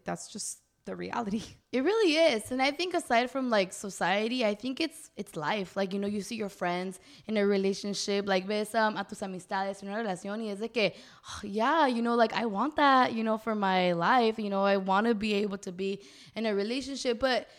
that's 0.03 0.31
just 0.33 0.64
the 0.85 0.95
reality. 0.95 1.43
It 1.75 1.83
really 1.83 2.13
is. 2.15 2.51
And 2.51 2.61
I 2.61 2.71
think 2.71 2.93
aside 2.93 3.29
from 3.29 3.49
like 3.49 3.73
society, 3.73 4.45
I 4.45 4.55
think 4.55 4.79
it's 4.79 5.11
it's 5.17 5.35
life. 5.35 5.75
Like, 5.75 5.91
you 5.91 5.99
know, 5.99 6.07
you 6.07 6.21
see 6.21 6.35
your 6.35 6.47
friends 6.47 7.01
in 7.27 7.35
a 7.35 7.45
relationship, 7.45 8.25
like 8.25 8.47
ves 8.47 8.73
um, 8.73 8.95
a 8.95 9.03
tus 9.03 9.19
amistades 9.19 9.83
en 9.83 9.89
una 9.89 9.97
relación 9.97 10.41
y 10.41 10.51
es 10.51 10.59
de 10.59 10.69
que, 10.69 10.93
oh, 11.27 11.41
yeah, 11.43 11.85
you 11.85 12.01
know, 12.01 12.15
like 12.15 12.31
I 12.31 12.45
want 12.45 12.77
that, 12.77 13.11
you 13.11 13.25
know, 13.25 13.37
for 13.37 13.55
my 13.55 13.91
life. 13.91 14.39
You 14.39 14.49
know, 14.49 14.63
I 14.63 14.77
want 14.77 15.07
to 15.07 15.13
be 15.13 15.33
able 15.33 15.57
to 15.57 15.73
be 15.73 15.99
in 16.33 16.45
a 16.45 16.55
relationship. 16.55 17.19
But 17.19 17.49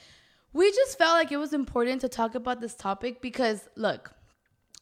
we 0.54 0.72
just 0.72 0.96
felt 0.96 1.12
like 1.12 1.30
it 1.30 1.36
was 1.36 1.52
important 1.52 2.00
to 2.00 2.08
talk 2.08 2.34
about 2.34 2.62
this 2.62 2.74
topic 2.74 3.20
because 3.20 3.68
look, 3.76 4.12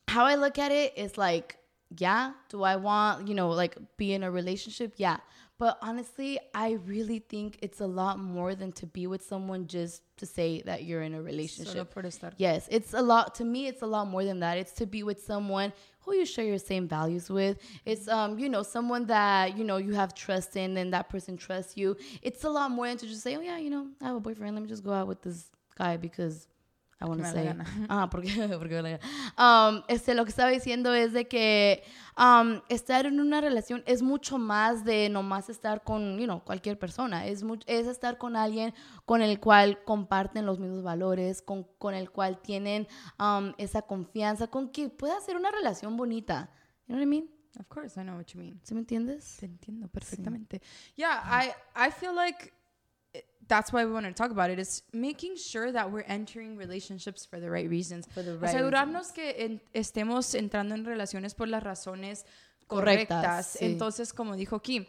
how 0.06 0.26
I 0.26 0.36
look 0.36 0.60
at 0.60 0.70
it 0.70 0.96
is 0.96 1.18
like, 1.18 1.56
yeah, 1.98 2.34
do 2.50 2.62
I 2.62 2.76
want, 2.76 3.26
you 3.26 3.34
know, 3.34 3.50
like 3.50 3.76
be 3.96 4.12
in 4.12 4.22
a 4.22 4.30
relationship? 4.30 4.94
Yeah. 4.96 5.16
But 5.56 5.78
honestly, 5.80 6.38
I 6.52 6.72
really 6.84 7.20
think 7.20 7.58
it's 7.62 7.80
a 7.80 7.86
lot 7.86 8.18
more 8.18 8.56
than 8.56 8.72
to 8.72 8.86
be 8.86 9.06
with 9.06 9.22
someone 9.22 9.68
just 9.68 10.02
to 10.16 10.26
say 10.26 10.62
that 10.62 10.82
you're 10.82 11.02
in 11.02 11.14
a 11.14 11.22
relationship. 11.22 11.72
Solo 11.72 11.84
por 11.84 12.02
estar. 12.02 12.32
Yes, 12.38 12.66
it's 12.70 12.92
a 12.92 13.00
lot 13.00 13.36
to 13.36 13.44
me. 13.44 13.68
It's 13.68 13.82
a 13.82 13.86
lot 13.86 14.08
more 14.08 14.24
than 14.24 14.40
that. 14.40 14.58
It's 14.58 14.72
to 14.72 14.86
be 14.86 15.04
with 15.04 15.22
someone 15.22 15.72
who 16.00 16.14
you 16.14 16.26
share 16.26 16.44
your 16.44 16.58
same 16.58 16.88
values 16.88 17.30
with. 17.30 17.58
It's 17.84 18.08
um, 18.08 18.38
you 18.38 18.48
know, 18.48 18.64
someone 18.64 19.06
that 19.06 19.56
you 19.56 19.62
know 19.62 19.76
you 19.76 19.92
have 19.92 20.14
trust 20.14 20.56
in, 20.56 20.76
and 20.76 20.92
that 20.92 21.08
person 21.08 21.36
trusts 21.36 21.76
you. 21.76 21.96
It's 22.20 22.42
a 22.42 22.50
lot 22.50 22.72
more 22.72 22.88
than 22.88 22.96
to 22.98 23.06
just 23.06 23.22
say, 23.22 23.36
oh 23.36 23.40
yeah, 23.40 23.58
you 23.58 23.70
know, 23.70 23.86
I 24.00 24.06
have 24.06 24.16
a 24.16 24.20
boyfriend. 24.20 24.56
Let 24.56 24.62
me 24.62 24.68
just 24.68 24.84
go 24.84 24.92
out 24.92 25.06
with 25.06 25.22
this 25.22 25.50
guy 25.78 25.96
because 25.96 26.48
I 27.00 27.06
want 27.06 27.22
to 27.22 27.30
say. 27.30 27.54
Ah, 27.88 28.08
porque, 28.10 28.30
porque 28.58 28.82
me 28.82 28.98
la. 28.98 29.00
Um, 29.38 29.82
este, 29.88 30.14
lo 30.14 30.24
que 30.24 30.30
estaba 30.30 30.50
diciendo 30.50 30.94
es 30.94 31.12
de 31.12 31.26
que 31.26 31.82
um, 32.16 32.60
estar 32.68 33.06
en 33.06 33.20
una 33.20 33.40
relación 33.40 33.82
es 33.86 34.02
mucho 34.02 34.38
más 34.38 34.84
de 34.84 35.08
nomás 35.08 35.48
estar 35.48 35.82
con, 35.82 36.18
you 36.18 36.24
know, 36.24 36.42
cualquier 36.44 36.78
persona. 36.78 37.26
Es, 37.26 37.44
es 37.66 37.86
estar 37.86 38.18
con 38.18 38.36
alguien 38.36 38.74
con 39.04 39.22
el 39.22 39.40
cual 39.40 39.82
comparten 39.84 40.46
los 40.46 40.58
mismos 40.58 40.82
valores, 40.82 41.42
con, 41.42 41.64
con 41.78 41.94
el 41.94 42.10
cual 42.10 42.40
tienen 42.40 42.86
um, 43.18 43.52
esa 43.58 43.82
confianza, 43.82 44.46
con 44.46 44.70
que 44.70 44.88
pueda 44.88 45.20
ser 45.20 45.36
una 45.36 45.50
relación 45.50 45.96
bonita. 45.96 46.50
You 46.86 46.94
know 46.94 46.98
what 46.98 47.02
I 47.02 47.06
mean? 47.06 47.30
Of 47.58 47.68
course, 47.68 48.00
I 48.00 48.02
know 48.02 48.16
what 48.16 48.26
you 48.26 48.40
mean. 48.40 48.60
¿Sí 48.64 48.74
me 48.74 48.80
entiendes? 48.80 49.36
Te 49.38 49.46
entiendo 49.46 49.88
perfectamente. 49.88 50.60
Yeah, 50.96 51.22
I 51.24 51.52
I 51.76 51.90
feel 51.92 52.14
like 52.14 52.52
that's 53.48 53.72
why 53.72 53.84
we 53.84 53.92
want 53.92 54.06
to 54.06 54.12
talk 54.12 54.30
about 54.30 54.50
it 54.50 54.58
is 54.58 54.82
making 54.92 55.36
sure 55.36 55.70
that 55.72 55.90
we're 55.90 56.04
entering 56.08 56.56
relationships 56.56 57.26
for 57.26 57.38
the 57.40 57.50
right 57.50 57.68
reasons. 57.68 58.06
For 58.06 58.22
the 58.22 58.36
right 58.38 58.54
Asegurarnos 58.54 59.12
que 59.12 59.34
en- 59.44 59.60
estemos 59.74 60.34
entrando 60.34 60.74
en 60.74 60.84
relaciones 60.84 61.34
por 61.34 61.48
las 61.48 61.62
razones 61.62 62.24
Correctas, 62.66 63.08
correctas. 63.22 63.46
sí. 63.58 63.64
Entonces, 63.66 64.12
como 64.12 64.36
dijo 64.36 64.60
Kim, 64.60 64.86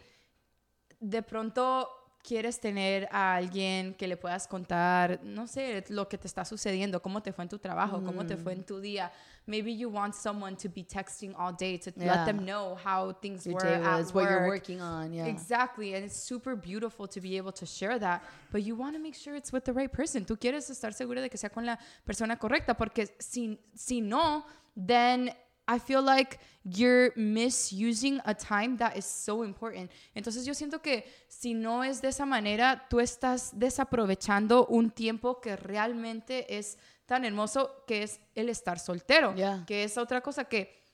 de 1.00 1.22
pronto 1.22 1.88
quieres 2.26 2.58
tener 2.58 3.08
a 3.12 3.36
alguien 3.36 3.94
que 3.94 4.08
le 4.08 4.16
puedas 4.16 4.48
contar, 4.48 5.20
no 5.22 5.46
sé, 5.46 5.84
lo 5.88 6.08
que 6.08 6.18
te 6.18 6.26
está 6.26 6.44
sucediendo, 6.44 7.00
cómo 7.00 7.22
te 7.22 7.32
fue 7.32 7.44
en 7.44 7.48
tu 7.48 7.58
trabajo, 7.58 8.02
cómo 8.04 8.26
te 8.26 8.36
fue 8.36 8.52
en 8.54 8.64
tu 8.64 8.80
día. 8.80 9.12
Maybe 9.46 9.76
you 9.76 9.88
want 9.88 10.12
someone 10.14 10.56
to 10.56 10.68
be 10.68 10.82
texting 10.82 11.32
all 11.38 11.54
day 11.56 11.78
to 11.78 11.92
Yeah. 11.96 12.16
let 12.16 12.24
them 12.26 12.44
know 12.44 12.74
how 12.84 13.12
things 13.12 13.46
Your 13.46 13.54
were 13.54 13.64
day 13.64 13.74
at 13.76 14.12
what 14.12 14.24
you're 14.24 14.40
work. 14.40 14.48
working 14.48 14.80
on, 14.80 15.12
yeah. 15.14 15.26
Exactly, 15.26 15.94
and 15.94 16.04
it's 16.04 16.16
super 16.16 16.56
beautiful 16.56 17.06
to 17.06 17.20
be 17.20 17.36
able 17.36 17.52
to 17.52 17.64
share 17.64 17.98
that, 18.00 18.22
but 18.50 18.62
you 18.64 18.74
want 18.76 18.94
to 18.96 19.00
make 19.00 19.14
sure 19.14 19.36
it's 19.36 19.52
with 19.52 19.64
the 19.64 19.72
right 19.72 19.90
person. 19.92 20.24
Tú 20.26 20.36
quieres 20.36 20.68
estar 20.68 20.92
segura 20.92 21.20
de 21.20 21.28
que 21.30 21.38
sea 21.38 21.50
con 21.50 21.64
la 21.64 21.78
persona 22.04 22.36
correcta, 22.36 22.74
porque 22.76 23.06
si, 23.20 23.58
si 23.74 24.00
no, 24.00 24.44
then 24.76 25.30
I 25.68 25.78
feel 25.80 26.02
like 26.02 26.38
you're 26.64 27.12
misusing 27.16 28.20
a 28.24 28.34
time 28.34 28.76
that 28.78 28.96
is 28.96 29.04
so 29.04 29.44
important. 29.44 29.90
Entonces 30.14 30.44
yo 30.46 30.54
siento 30.54 30.80
que 30.80 31.04
si 31.28 31.54
no 31.54 31.82
es 31.82 32.00
de 32.00 32.08
esa 32.08 32.24
manera, 32.26 32.86
tú 32.88 33.00
estás 33.00 33.50
desaprovechando 33.58 34.66
un 34.66 34.90
tiempo 34.90 35.40
que 35.40 35.56
realmente 35.56 36.56
es 36.56 36.78
tan 37.06 37.24
hermoso 37.24 37.84
que 37.86 38.02
es 38.02 38.20
el 38.34 38.48
estar 38.48 38.78
soltero, 38.78 39.34
Yeah. 39.34 39.64
que 39.66 39.84
es 39.84 39.96
otra 39.96 40.20
cosa 40.20 40.44
que 40.44 40.85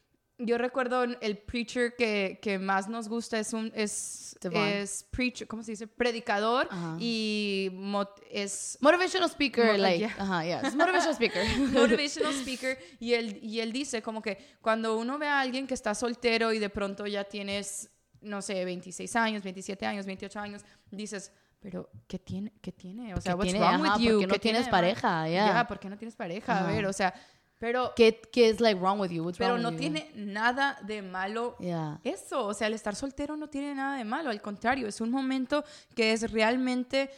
yo 0.46 0.58
recuerdo 0.58 1.04
el 1.04 1.38
preacher 1.38 1.94
que, 1.96 2.38
que 2.42 2.58
más 2.58 2.88
nos 2.88 3.08
gusta 3.08 3.38
es 3.38 3.52
un 3.52 3.70
es, 3.74 4.36
es 4.52 5.04
preacher, 5.10 5.46
¿cómo 5.46 5.62
se 5.62 5.72
dice? 5.72 5.86
Predicador 5.86 6.68
y 6.98 7.70
mot- 7.72 8.20
es 8.30 8.76
Motivational 8.80 9.28
speaker, 9.30 9.78
like, 9.78 9.98
yeah. 9.98 10.16
uh-huh, 10.18 10.42
yeah, 10.44 10.60
it's 10.66 10.74
motivational 10.74 11.14
speaker. 11.14 11.44
motivational 11.72 12.32
speaker 12.34 12.78
y 12.98 13.14
él, 13.14 13.38
y 13.42 13.60
él 13.60 13.72
dice 13.72 14.02
como 14.02 14.20
que 14.22 14.38
cuando 14.60 14.96
uno 14.98 15.18
ve 15.18 15.26
a 15.28 15.40
alguien 15.40 15.66
que 15.66 15.74
está 15.74 15.94
soltero 15.94 16.52
y 16.52 16.58
de 16.58 16.70
pronto 16.70 17.06
ya 17.06 17.24
tienes, 17.24 17.88
no 18.20 18.42
sé, 18.42 18.64
26 18.64 19.14
años, 19.16 19.42
27 19.42 19.86
años, 19.86 20.06
28 20.06 20.40
años, 20.40 20.62
dices, 20.90 21.32
pero 21.60 21.88
¿qué 22.08 22.18
tiene? 22.18 22.52
¿Qué 22.60 22.72
tiene? 22.72 23.14
O 23.14 23.20
sea, 23.20 23.32
¿Qué 23.34 23.38
what's 23.38 23.50
tiene? 23.52 23.60
wrong 23.64 23.84
Ajá, 23.86 23.96
with 23.96 24.02
you? 24.04 24.10
¿por 24.12 24.20
qué 24.20 24.26
no 24.26 24.32
¿Qué 24.34 24.38
tiene 24.40 24.58
tienes 24.58 24.60
malo? 24.62 24.70
pareja? 24.72 25.28
Yeah. 25.28 25.46
Ya, 25.54 25.66
¿por 25.68 25.78
qué 25.78 25.88
no 25.88 25.96
tienes 25.96 26.16
pareja? 26.16 26.58
A 26.58 26.66
ver, 26.66 26.86
o 26.86 26.92
sea, 26.92 27.14
pero, 27.62 27.92
¿Qué, 27.94 28.20
¿Qué 28.32 28.48
es 28.48 28.58
like 28.60 28.80
wrong 28.80 28.98
with 29.00 29.10
you? 29.12 29.22
What's 29.22 29.38
pero 29.38 29.52
wrong 29.54 29.62
no 29.62 29.68
with 29.68 29.74
you? 29.76 29.78
tiene 29.80 30.10
nada 30.16 30.78
de 30.84 31.00
malo 31.00 31.54
Yeah. 31.60 32.00
eso, 32.02 32.46
o 32.46 32.54
sea, 32.54 32.66
el 32.66 32.74
estar 32.74 32.96
soltero 32.96 33.36
no 33.36 33.46
tiene 33.48 33.72
nada 33.74 33.96
de 33.98 34.04
malo, 34.04 34.30
al 34.30 34.40
contrario, 34.42 34.88
es 34.88 35.00
un 35.00 35.10
momento 35.12 35.64
que 35.94 36.12
es 36.12 36.30
realmente 36.32 37.08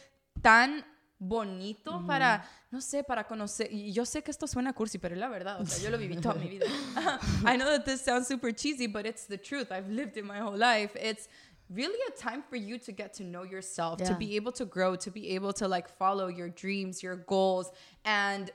tan 0.43 0.85
bonito 1.17 2.05
para, 2.05 2.45
no 2.69 2.79
sé, 2.79 3.03
para 3.03 3.23
conocer, 3.25 3.71
y 3.71 3.91
yo 3.91 4.05
sé 4.05 4.21
que 4.21 4.29
esto 4.29 4.45
suena 4.45 4.73
cursi, 4.73 4.99
pero 4.99 5.15
es 5.15 5.19
la 5.19 5.29
verdad, 5.29 5.59
o 5.61 5.65
sea, 5.65 5.79
yo 5.79 5.89
lo 5.89 5.97
viví 5.97 6.17
toda 6.17 6.35
mi 6.35 6.47
vida. 6.47 6.65
I 7.45 7.57
know 7.57 7.65
that 7.67 7.83
this 7.85 8.01
sounds 8.01 8.27
super 8.27 8.53
cheesy, 8.53 8.85
but 8.87 9.05
it's 9.07 9.25
the 9.25 9.37
truth. 9.39 9.71
I've 9.71 9.89
lived 9.89 10.15
it 10.17 10.25
my 10.25 10.39
whole 10.39 10.57
life. 10.57 10.91
It's 10.95 11.27
really 11.69 11.97
a 12.07 12.11
time 12.21 12.43
for 12.47 12.55
you 12.57 12.77
to 12.77 12.91
get 12.91 13.13
to 13.13 13.23
know 13.23 13.43
yourself, 13.43 13.97
to 14.03 14.09
Yeah. 14.11 14.17
be 14.19 14.35
able 14.35 14.51
to 14.51 14.65
grow, 14.65 14.95
to 14.97 15.09
be 15.09 15.33
able 15.35 15.53
to 15.53 15.67
like 15.67 15.87
follow 15.89 16.27
your 16.27 16.49
dreams, 16.49 17.01
your 17.01 17.15
goals, 17.15 17.71
and 18.03 18.51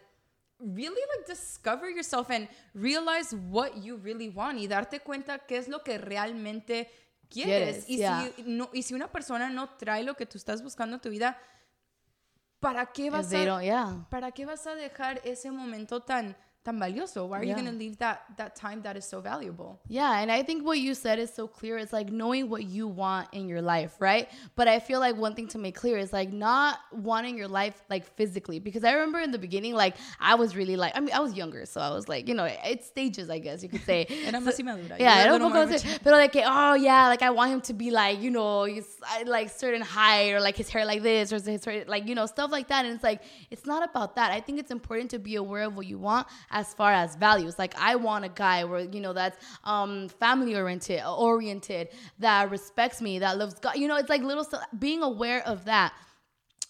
really 0.61 1.01
like 1.17 1.27
discover 1.27 1.91
yourself 1.91 2.31
and 2.31 2.49
realize 2.75 3.35
what 3.51 3.77
you 3.83 3.97
really 3.97 4.29
want 4.29 4.59
y 4.59 4.67
darte 4.67 5.01
cuenta 5.01 5.39
qué 5.39 5.57
es 5.57 5.69
lo 5.69 5.83
que 5.83 5.99
realmente 5.99 6.91
quieres. 7.29 7.85
Quieres, 7.85 7.89
y, 7.89 7.97
yeah. 7.99 8.31
si 8.37 8.43
no, 8.43 8.71
y 8.73 8.83
si 8.83 8.95
una 8.95 9.11
persona 9.11 9.49
no 9.49 9.71
trae 9.77 10.03
lo 10.03 10.15
que 10.15 10.27
tú 10.27 10.39
estás 10.39 10.63
buscando 10.63 10.97
en 10.97 11.01
tu 11.01 11.11
vida, 11.11 11.39
¿para 12.59 12.87
qué 12.87 13.11
vas 13.11 13.33
a, 13.33 13.63
yeah. 13.63 14.07
¿para 14.11 14.33
qué 14.33 14.47
vas 14.47 14.67
a 14.67 14.75
dejar 14.75 15.21
ese 15.25 15.51
momento 15.51 16.03
tan, 16.03 16.37
tan 16.65 16.79
valioso? 16.79 17.27
Why 17.27 17.41
are 17.41 17.45
you 17.45 17.55
going 17.55 17.67
to 17.67 17.73
leave 17.73 17.97
that, 17.99 18.23
that 18.37 18.55
time 18.55 18.83
that 18.83 18.97
is 18.97 19.05
so 19.05 19.21
valuable? 19.21 19.81
Yeah, 19.89 20.21
and 20.21 20.31
I 20.31 20.43
think 20.43 20.65
what 20.65 20.79
you 20.79 20.95
said 20.95 21.19
is 21.19 21.33
so 21.33 21.47
clear. 21.49 21.79
It's 21.79 21.93
like 21.93 22.11
knowing 22.11 22.51
what 22.51 22.65
you 22.65 22.87
want 22.87 23.29
in 23.33 23.49
your 23.49 23.63
life, 23.63 23.95
right? 23.99 24.29
But 24.57 24.69
I 24.69 24.79
feel 24.79 25.01
like 25.01 25.17
one 25.17 25.35
thing 25.35 25.49
to 25.49 25.59
make 25.59 25.75
clear 25.75 25.97
is 25.97 26.13
like 26.13 26.33
not 26.33 26.79
wanting 26.93 27.37
your 27.37 27.49
life 27.49 27.83
like 27.89 28.05
physically. 28.17 28.59
Because 28.59 28.85
I 28.85 28.93
remember 28.93 29.21
in 29.21 29.31
the 29.31 29.39
beginning, 29.39 29.75
like 29.75 29.97
I 30.21 30.35
was 30.35 30.55
really 30.55 30.77
like, 30.77 30.93
I 30.97 31.01
mean, 31.01 31.15
I 31.15 31.21
was 31.21 31.33
younger, 31.35 31.65
so 31.65 31.81
I 31.81 31.91
was 31.91 32.09
like, 32.09 32.29
you 32.29 32.35
know, 32.35 32.45
it's 32.65 32.87
stages, 32.87 33.31
I 33.31 33.39
guess 33.39 33.63
you 33.63 33.69
could 33.69 33.85
say. 33.85 34.07
Era 34.27 34.33
So- 34.41 34.47
más 34.47 34.59
inmadura. 34.61 34.99
Yo 34.99 35.05
Yeah, 35.05 35.21
era 35.21 35.31
era 35.35 35.39
lo 35.39 35.47
un 35.47 35.53
poco 35.53 35.65
más 35.67 35.73
así, 35.75 35.99
pero 36.05 36.17
de 36.19 36.29
oh 36.47 36.75
yeah, 36.75 37.09
like 37.09 37.23
I 37.23 37.31
want 37.31 37.53
him 37.53 37.61
to 37.63 37.73
be 37.73 37.91
like, 37.91 38.21
you 38.21 38.31
know, 38.31 38.65
he's 38.65 38.99
like 39.25 39.49
certain 39.49 39.81
height 39.83 40.33
or 40.33 40.41
like 40.41 40.57
his 40.57 40.69
hair 40.69 40.85
like 40.85 41.03
this 41.03 41.33
or 41.33 41.37
his 41.41 41.65
hair 41.65 41.85
like 41.87 42.07
you 42.07 42.15
know 42.15 42.27
stuff 42.27 42.51
like 42.51 42.69
that. 42.69 42.85
And 42.85 42.95
it's 42.95 43.03
like 43.05 43.23
it's 43.51 43.65
not 43.67 43.83
about 43.89 44.17
that. 44.17 44.31
I 44.31 44.41
think 44.41 44.59
it's 44.59 44.71
important 44.71 45.11
to 45.13 45.19
be 45.19 45.37
aware 45.37 45.63
of 45.65 45.75
what 45.77 45.87
you 45.87 45.99
want 45.99 46.27
as 46.51 46.75
far 46.75 46.93
as 46.93 47.17
values. 47.17 47.59
Like 47.59 47.75
I 47.79 47.97
want 47.97 48.25
a 48.25 48.29
guy 48.29 48.65
where 48.65 48.81
you 48.81 49.01
know 49.01 49.13
that's 49.13 49.39
um 49.65 50.09
family 50.09 50.55
oriented, 50.57 51.03
oriented, 51.05 51.89
that 52.19 52.51
respects 52.51 53.01
me, 53.01 53.19
that 53.21 53.39
loves 53.39 53.55
God. 53.55 53.77
You 53.77 53.89
know, 53.89 53.97
it's 53.97 54.11
like 54.11 54.23
little. 54.23 54.47
Being 54.79 55.03
aware 55.03 55.43
of 55.47 55.65
that. 55.65 55.93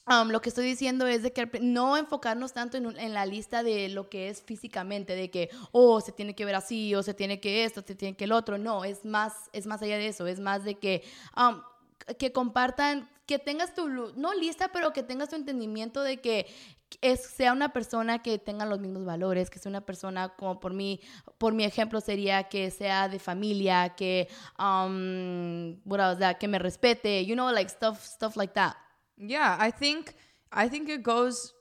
Um, 0.06 0.30
lo 0.30 0.40
que 0.40 0.50
estoy 0.50 0.64
diciendo 0.64 1.06
es 1.06 1.22
de 1.22 1.32
que 1.32 1.48
no 1.60 1.96
enfocarnos 1.96 2.52
tanto 2.52 2.76
en, 2.76 2.98
en 2.98 3.14
la 3.14 3.26
lista 3.26 3.62
de 3.62 3.88
lo 3.90 4.08
que 4.08 4.28
es 4.28 4.42
físicamente, 4.42 5.14
de 5.14 5.30
que, 5.30 5.50
oh, 5.70 6.00
se 6.00 6.10
tiene 6.10 6.34
que 6.34 6.44
ver 6.44 6.56
así, 6.56 6.94
o 6.96 7.02
se 7.02 7.14
tiene 7.14 7.38
que 7.38 7.64
esto, 7.64 7.82
se 7.86 7.94
tiene 7.94 8.16
que 8.16 8.24
el 8.24 8.32
otro. 8.32 8.58
No, 8.58 8.84
es 8.84 9.04
más, 9.04 9.50
es 9.52 9.66
más 9.66 9.82
allá 9.82 9.98
de 9.98 10.08
eso, 10.08 10.26
es 10.26 10.40
más 10.40 10.64
de 10.64 10.78
que, 10.78 11.04
um, 11.36 11.62
que 12.18 12.32
compartan, 12.32 13.08
que 13.26 13.38
tengas 13.38 13.72
tu, 13.74 13.88
no 14.16 14.34
lista, 14.34 14.70
pero 14.72 14.92
que 14.92 15.04
tengas 15.04 15.28
tu 15.28 15.36
entendimiento 15.36 16.02
de 16.02 16.20
que 16.20 16.46
es, 17.00 17.24
sea 17.24 17.52
una 17.52 17.72
persona 17.72 18.20
que 18.22 18.38
tenga 18.38 18.64
los 18.66 18.80
mismos 18.80 19.04
valores, 19.04 19.50
que 19.50 19.58
sea 19.58 19.70
una 19.70 19.80
persona 19.84 20.30
como 20.30 20.60
por 20.60 20.72
mí, 20.72 21.00
por 21.38 21.52
mi 21.52 21.64
ejemplo 21.64 22.00
sería 22.00 22.44
que 22.44 22.70
sea 22.70 23.08
de 23.08 23.18
familia, 23.18 23.90
que, 23.96 24.28
um, 24.58 25.80
what 25.84 26.00
else, 26.00 26.18
that, 26.20 26.38
que 26.38 26.48
me 26.48 26.58
respete, 26.58 27.24
you 27.24 27.34
know, 27.34 27.50
like 27.52 27.70
stuff, 27.70 28.04
stuff 28.04 28.36
like 28.36 28.54
that. 28.54 28.76
Yeah, 29.16 29.56
I 29.60 29.70
think 29.70 30.14
I 30.52 30.68
think 30.68 30.88
it 30.88 31.02
goes 31.02 31.54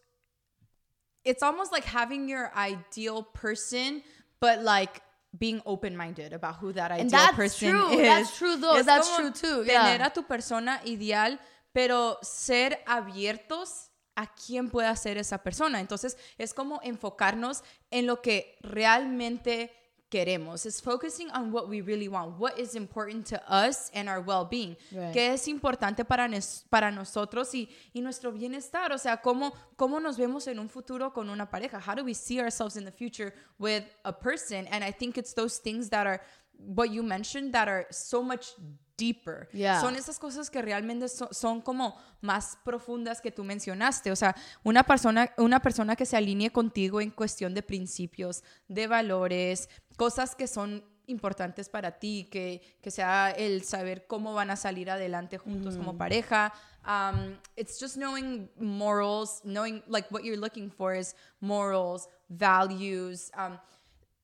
it's 1.25 1.43
almost 1.43 1.71
like 1.71 1.85
having 1.85 2.27
your 2.29 2.51
ideal 2.55 3.23
person 3.23 4.01
but 4.39 4.63
like 4.63 5.01
being 5.37 5.61
open-minded 5.65 6.33
about 6.33 6.55
who 6.55 6.71
that 6.73 6.91
ideal 6.91 7.01
And 7.01 7.11
that's 7.11 7.35
person 7.35 7.69
true. 7.71 7.89
is. 7.89 8.01
That's 8.07 8.37
true, 8.37 8.55
though. 8.57 8.77
Es 8.77 8.85
That's 8.85 9.15
true, 9.15 9.29
too. 9.31 9.63
Tener 9.65 9.97
Yeah. 9.99 10.05
a 10.07 10.09
tu 10.11 10.23
persona 10.23 10.81
ideal, 10.85 11.37
pero 11.71 12.17
ser 12.23 12.79
abiertos 12.87 13.88
a 14.21 14.27
quién 14.35 14.69
pueda 14.69 14.95
ser 14.95 15.17
esa 15.17 15.37
persona. 15.37 15.79
Entonces, 15.79 16.17
es 16.37 16.53
como 16.53 16.79
enfocarnos 16.83 17.63
en 17.91 18.05
lo 18.05 18.21
que 18.21 18.57
realmente 18.61 19.71
queremos. 20.09 20.65
It's 20.65 20.81
focusing 20.81 21.29
on 21.31 21.51
what 21.53 21.69
we 21.69 21.81
really 21.81 22.07
want, 22.07 22.39
what 22.39 22.57
is 22.57 22.73
important 22.75 23.27
to 23.27 23.37
us 23.47 23.91
and 23.93 24.09
our 24.09 24.19
well-being. 24.19 24.75
Right. 24.91 25.13
¿Qué 25.13 25.33
es 25.33 25.47
importante 25.47 26.03
para, 26.03 26.27
nos- 26.27 26.65
para 26.69 26.89
nosotros 26.91 27.53
y, 27.53 27.69
y 27.93 28.01
nuestro 28.01 28.31
bienestar? 28.31 28.91
O 28.91 28.97
sea, 28.97 29.17
¿cómo, 29.21 29.53
¿cómo 29.75 29.99
nos 29.99 30.17
vemos 30.17 30.47
en 30.47 30.57
un 30.59 30.67
futuro 30.67 31.13
con 31.13 31.29
una 31.29 31.49
pareja? 31.49 31.79
How 31.79 31.95
do 31.95 32.03
we 32.03 32.15
see 32.15 32.39
ourselves 32.41 32.75
in 32.75 32.85
the 32.85 32.91
future 32.91 33.33
with 33.59 33.83
a 34.03 34.11
person? 34.11 34.67
And 34.71 34.83
I 34.83 34.91
think 34.91 35.17
it's 35.17 35.33
those 35.35 35.59
things 35.61 35.89
that 35.91 36.07
are, 36.07 36.21
what 36.59 36.89
you 36.91 37.03
mentioned, 37.03 37.53
that 37.53 37.67
are 37.67 37.87
so 37.89 38.21
much 38.21 38.53
deeper. 38.97 39.47
Yeah. 39.53 39.79
Son 39.79 39.95
esas 39.95 40.19
cosas 40.19 40.49
que 40.49 40.61
realmente 40.61 41.07
so- 41.07 41.29
son 41.31 41.61
como 41.61 41.95
más 42.21 42.57
profundas 42.65 43.21
que 43.21 43.31
tú 43.31 43.43
mencionaste. 43.43 44.11
O 44.11 44.15
sea, 44.15 44.35
una 44.63 44.83
persona, 44.83 45.31
una 45.37 45.61
persona 45.61 45.95
que 45.95 46.05
se 46.05 46.17
alinee 46.17 46.51
contigo 46.51 46.99
en 46.99 47.11
cuestión 47.11 47.53
de 47.53 47.63
principios, 47.63 48.43
de 48.67 48.87
valores, 48.87 49.69
cosas 49.95 50.35
que 50.35 50.47
son 50.47 50.83
importantes 51.07 51.69
para 51.69 51.97
ti, 51.97 52.27
que, 52.29 52.61
que 52.81 52.91
sea 52.91 53.31
el 53.31 53.63
saber 53.63 54.05
cómo 54.05 54.33
van 54.33 54.51
a 54.51 54.55
salir 54.55 54.91
adelante 54.91 55.37
juntos 55.39 55.75
como 55.75 55.97
pareja. 55.97 56.53
Um, 56.85 57.35
it's 57.55 57.79
just 57.79 57.95
knowing 57.95 58.49
morals, 58.59 59.41
knowing 59.43 59.81
like 59.87 60.07
what 60.11 60.23
you're 60.23 60.39
looking 60.39 60.69
for 60.69 60.93
is 60.93 61.15
morals, 61.39 62.07
values, 62.29 63.31
um, 63.35 63.57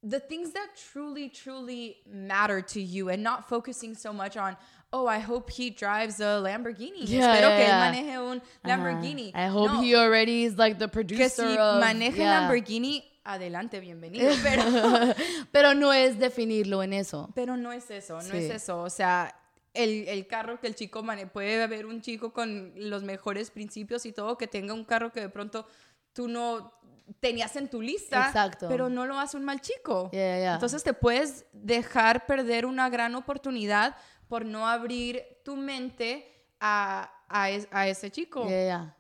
the 0.08 0.20
things 0.20 0.52
that 0.52 0.68
truly, 0.92 1.30
truly 1.30 1.98
matter 2.06 2.62
to 2.62 2.80
you 2.80 3.10
and 3.10 3.24
not 3.24 3.50
focusing 3.50 3.96
so 3.96 4.14
much 4.14 4.38
on, 4.38 4.56
oh, 4.94 5.08
I 5.08 5.18
hope 5.20 5.50
he 5.50 5.72
drives 5.72 6.20
a 6.20 6.40
Lamborghini. 6.44 7.06
Yeah, 7.08 7.34
Espero 7.36 7.50
yeah, 7.50 7.58
que 7.58 7.66
él 7.66 7.68
yeah. 7.68 7.92
maneje 7.92 8.18
un 8.32 8.42
Lamborghini. 8.64 9.32
I 9.34 9.48
hope 9.48 9.72
No, 9.72 9.82
he 9.82 9.96
already 9.96 10.44
is 10.44 10.58
like 10.58 10.78
the 10.78 10.88
que 10.88 10.94
producer 10.94 11.30
si 11.30 11.58
of 11.58 11.82
maneja 11.84 12.18
yeah. 12.18 12.42
Lamborghini, 12.42 13.04
adelante, 13.26 13.80
bienvenido. 13.82 14.32
Pero, 14.44 15.14
Pero 15.52 15.74
no 15.74 15.92
es 15.92 16.18
definirlo 16.20 16.84
en 16.84 16.94
eso. 16.94 17.30
pero 17.34 17.58
no 17.58 17.72
es 17.72 17.90
eso, 17.90 18.16
no 18.16 18.22
Sí. 18.22 18.38
es 18.38 18.52
eso. 18.52 18.82
O 18.84 18.90
sea, 18.90 19.34
el, 19.74 20.08
el 20.08 20.28
carro 20.28 20.60
que 20.62 20.68
el 20.68 20.76
chico 20.76 21.02
maneja, 21.04 21.30
puede 21.34 21.62
haber 21.64 21.86
un 21.88 22.02
chico 22.02 22.32
con 22.32 22.72
los 22.78 23.02
mejores 23.04 23.50
principios 23.50 24.06
y 24.06 24.12
todo, 24.12 24.38
que 24.38 24.48
tenga 24.48 24.74
un 24.74 24.86
carro 24.86 25.12
que 25.12 25.20
de 25.22 25.30
pronto 25.30 25.66
tú 26.14 26.28
no 26.30 26.72
tenías 27.20 27.56
en 27.56 27.70
tu 27.70 27.82
lista, 27.82 28.28
Exacto. 28.28 28.68
pero 28.68 28.90
no 28.90 29.06
lo 29.06 29.20
hace 29.20 29.38
un 29.38 29.44
mal 29.46 29.62
chico. 29.62 30.10
Yeah, 30.12 30.38
yeah. 30.40 30.54
Entonces 30.56 30.84
te 30.84 30.94
puedes 30.94 31.46
dejar 31.54 32.26
perder 32.26 32.66
una 32.66 32.90
gran 32.90 33.16
oportunidad 33.16 33.96
por 34.28 34.46
no 34.46 34.68
abrir 34.68 35.24
tu 35.44 35.56
mente 35.56 36.26
a, 36.60 37.12
a, 37.30 37.50
es- 37.52 37.68
a 37.72 37.88
ese 37.88 38.10
chico. 38.12 38.48
Yeah, 38.48 38.64
yeah. 38.64 38.96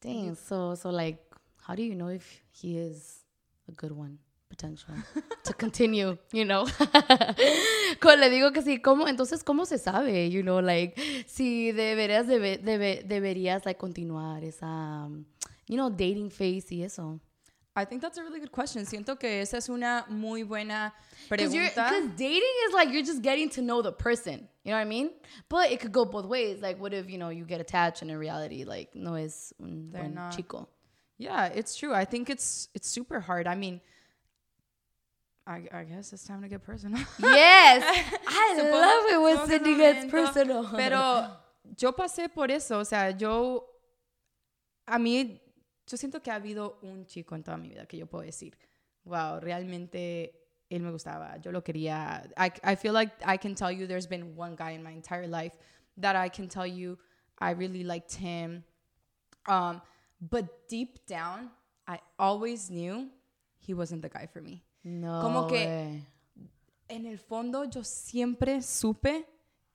Dang. 0.00 0.34
So, 0.36 0.74
so 0.76 0.90
like, 0.90 1.20
how 1.66 1.74
do 1.74 1.82
you 1.82 1.94
know 1.94 2.08
if 2.10 2.42
he 2.50 2.78
is 2.78 3.24
a 3.68 3.72
good 3.72 3.92
one 3.92 4.18
potential 4.48 4.94
to 5.44 5.52
continue, 5.54 6.16
you 6.32 6.44
know. 6.44 6.64
Le 8.18 8.30
digo 8.30 8.52
que 8.52 8.62
sí, 8.62 8.80
¿cómo? 8.82 9.06
Entonces, 9.08 9.44
¿cómo 9.44 9.64
se 9.66 9.78
sabe, 9.78 10.30
you 10.30 10.42
know, 10.42 10.60
like, 10.60 10.94
si 11.26 11.72
deberías, 11.72 12.26
debe, 12.26 12.58
debe, 12.58 13.02
deberías, 13.06 13.64
like, 13.64 13.78
continuar 13.78 14.42
esa, 14.44 15.08
you 15.66 15.76
know, 15.76 15.88
dating 15.90 16.30
phase 16.30 16.74
y 16.74 16.82
eso? 16.82 17.20
I 17.80 17.84
think 17.84 18.02
that's 18.02 18.18
a 18.18 18.22
really 18.22 18.40
good 18.40 18.52
question. 18.52 18.84
Siento 18.84 19.18
que 19.18 19.40
esa 19.40 19.56
es 19.56 19.68
una 19.68 20.04
muy 20.08 20.42
buena 20.42 20.92
pregunta. 21.28 21.74
Because 21.74 22.10
dating 22.16 22.42
is 22.68 22.74
like 22.74 22.90
you're 22.92 23.02
just 23.02 23.22
getting 23.22 23.48
to 23.50 23.62
know 23.62 23.82
the 23.82 23.92
person. 23.92 24.48
You 24.64 24.72
know 24.72 24.76
what 24.76 24.82
I 24.82 24.84
mean? 24.84 25.10
But 25.48 25.72
it 25.72 25.80
could 25.80 25.92
go 25.92 26.04
both 26.04 26.26
ways. 26.26 26.60
Like, 26.60 26.78
what 26.78 26.92
if, 26.92 27.08
you 27.08 27.16
know, 27.18 27.30
you 27.30 27.44
get 27.44 27.60
attached 27.60 28.02
and 28.02 28.10
in 28.10 28.18
reality, 28.18 28.64
like, 28.64 28.94
no 28.94 29.14
es 29.14 29.52
un 29.60 29.88
They're 29.90 30.02
buen 30.02 30.14
not. 30.14 30.36
chico? 30.36 30.68
Yeah, 31.16 31.46
it's 31.46 31.76
true. 31.76 31.94
I 31.94 32.04
think 32.04 32.30
it's 32.30 32.68
it's 32.74 32.88
super 32.88 33.20
hard. 33.20 33.46
I 33.46 33.54
mean, 33.54 33.80
I, 35.46 35.66
I 35.72 35.84
guess 35.84 36.12
it's 36.12 36.24
time 36.24 36.42
to 36.42 36.48
get 36.48 36.62
personal. 36.62 37.00
Yes! 37.18 37.82
I 38.28 38.70
love 38.70 39.04
it 39.12 39.20
when 39.20 39.48
Cindy 39.48 39.76
gets 39.76 40.10
personal. 40.10 40.64
Pero 40.76 41.28
yo 41.76 41.92
pasé 41.92 42.32
por 42.32 42.50
eso, 42.50 42.78
o 42.78 42.84
sea, 42.84 43.10
yo 43.10 43.64
a 44.86 44.98
mí 44.98 45.40
yo 45.90 45.96
siento 45.96 46.22
que 46.22 46.30
ha 46.30 46.36
habido 46.36 46.78
un 46.82 47.04
chico 47.06 47.34
en 47.34 47.42
toda 47.42 47.56
mi 47.56 47.68
vida 47.68 47.86
que 47.86 47.96
yo 47.96 48.06
puedo 48.06 48.24
decir, 48.24 48.56
wow, 49.04 49.40
realmente 49.40 50.32
él 50.68 50.82
me 50.82 50.90
gustaba, 50.92 51.36
yo 51.38 51.50
lo 51.50 51.62
quería. 51.64 52.30
I 52.36 52.52
I 52.72 52.76
feel 52.76 52.92
like 52.94 53.12
I 53.24 53.36
can 53.38 53.54
tell 53.54 53.72
you 53.72 53.86
there's 53.88 54.06
been 54.08 54.36
one 54.36 54.54
guy 54.54 54.72
in 54.72 54.82
my 54.82 54.92
entire 54.92 55.26
life 55.26 55.56
that 56.00 56.14
I 56.14 56.28
can 56.30 56.48
tell 56.48 56.66
you 56.66 56.96
I 57.38 57.52
really 57.52 57.82
liked 57.82 58.14
him. 58.14 58.62
Um, 59.48 59.80
but 60.20 60.68
deep 60.68 61.04
down, 61.06 61.50
I 61.88 61.98
always 62.18 62.70
knew 62.70 63.08
he 63.58 63.74
wasn't 63.74 64.02
the 64.02 64.08
guy 64.08 64.26
for 64.26 64.40
me. 64.40 64.62
no. 64.84 65.20
como 65.20 65.46
que- 65.48 65.66
way. 65.66 66.06
En 66.88 67.06
el 67.06 67.18
fondo 67.18 67.64
yo 67.64 67.82
siempre 67.84 68.62
supe 68.62 69.24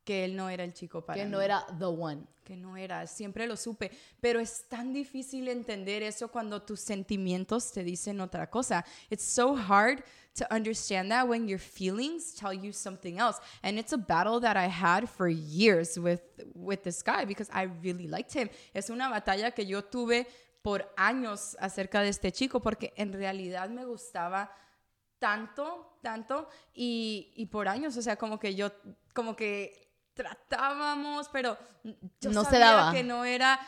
que 0.06 0.24
él 0.24 0.36
no 0.36 0.50
era 0.50 0.64
el 0.64 0.74
chico 0.74 1.04
para 1.04 1.18
Que 1.20 1.26
mí. 1.26 1.32
no 1.32 1.42
era 1.42 1.66
the 1.80 1.86
one. 1.86 2.24
que 2.46 2.56
no 2.56 2.78
era, 2.78 3.08
siempre 3.08 3.48
lo 3.48 3.58
supe, 3.58 3.90
pero 4.22 4.40
es 4.40 4.68
tan 4.70 4.94
difícil 4.94 5.48
entender 5.48 6.04
eso 6.04 6.28
cuando 6.30 6.62
tus 6.62 6.80
sentimientos 6.80 7.72
te 7.72 7.84
dicen 7.84 8.22
otra 8.22 8.52
cosa. 8.52 8.86
It's 9.10 9.24
so 9.24 9.56
hard 9.56 10.04
to 10.36 10.46
understand 10.52 11.10
that 11.10 11.28
when 11.28 11.48
your 11.48 11.58
feelings 11.60 12.36
tell 12.36 12.54
you 12.54 12.72
something 12.72 13.18
else. 13.18 13.40
And 13.64 13.80
it's 13.80 13.94
a 13.94 13.98
battle 13.98 14.40
that 14.42 14.56
I 14.58 14.68
had 14.70 15.08
for 15.10 15.28
years 15.28 15.98
with 15.98 16.22
with 16.54 16.84
this 16.84 17.02
guy 17.04 17.26
because 17.26 17.50
I 17.52 17.64
really 17.82 18.08
liked 18.08 18.36
him. 18.36 18.50
Es 18.76 18.92
una 18.92 19.10
batalla 19.10 19.50
que 19.52 19.66
yo 19.66 19.82
tuve 19.82 20.28
por 20.62 20.86
años 20.98 21.58
acerca 21.60 22.02
de 22.02 22.10
este 22.10 22.32
chico 22.32 22.60
porque 22.62 22.94
en 22.96 23.12
realidad 23.12 23.70
me 23.70 23.86
gustaba 23.86 24.52
tanto, 25.20 25.98
tanto 26.04 26.48
y, 26.76 27.32
y 27.36 27.48
por 27.48 27.68
años, 27.68 27.98
o 27.98 28.02
sea, 28.02 28.16
como 28.18 28.40
que 28.40 28.54
yo, 28.56 28.72
como 29.14 29.36
que 29.36 29.85
tratábamos, 30.16 31.30
pero 31.30 31.58
yo 32.22 32.32
No 32.32 32.44
se 32.44 32.52
sabía 32.52 32.66
daba. 32.72 32.92
que 32.94 33.04
no 33.04 33.24
era, 33.26 33.60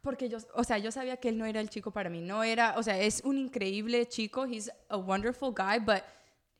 porque 0.00 0.28
yo, 0.28 0.38
o 0.54 0.64
sea, 0.64 0.78
yo 0.78 0.90
sabía 0.90 1.16
que 1.18 1.28
él 1.28 1.38
no 1.38 1.44
era 1.44 1.60
el 1.60 1.68
chico 1.68 1.90
para 1.90 2.08
mí, 2.08 2.20
no 2.20 2.42
era, 2.42 2.74
o 2.78 2.82
sea, 2.82 2.98
es 2.98 3.20
un 3.24 3.36
increíble 3.38 4.06
chico, 4.08 4.46
he's 4.46 4.70
a 4.88 4.96
wonderful 4.96 5.52
guy, 5.52 5.78
but 5.78 6.02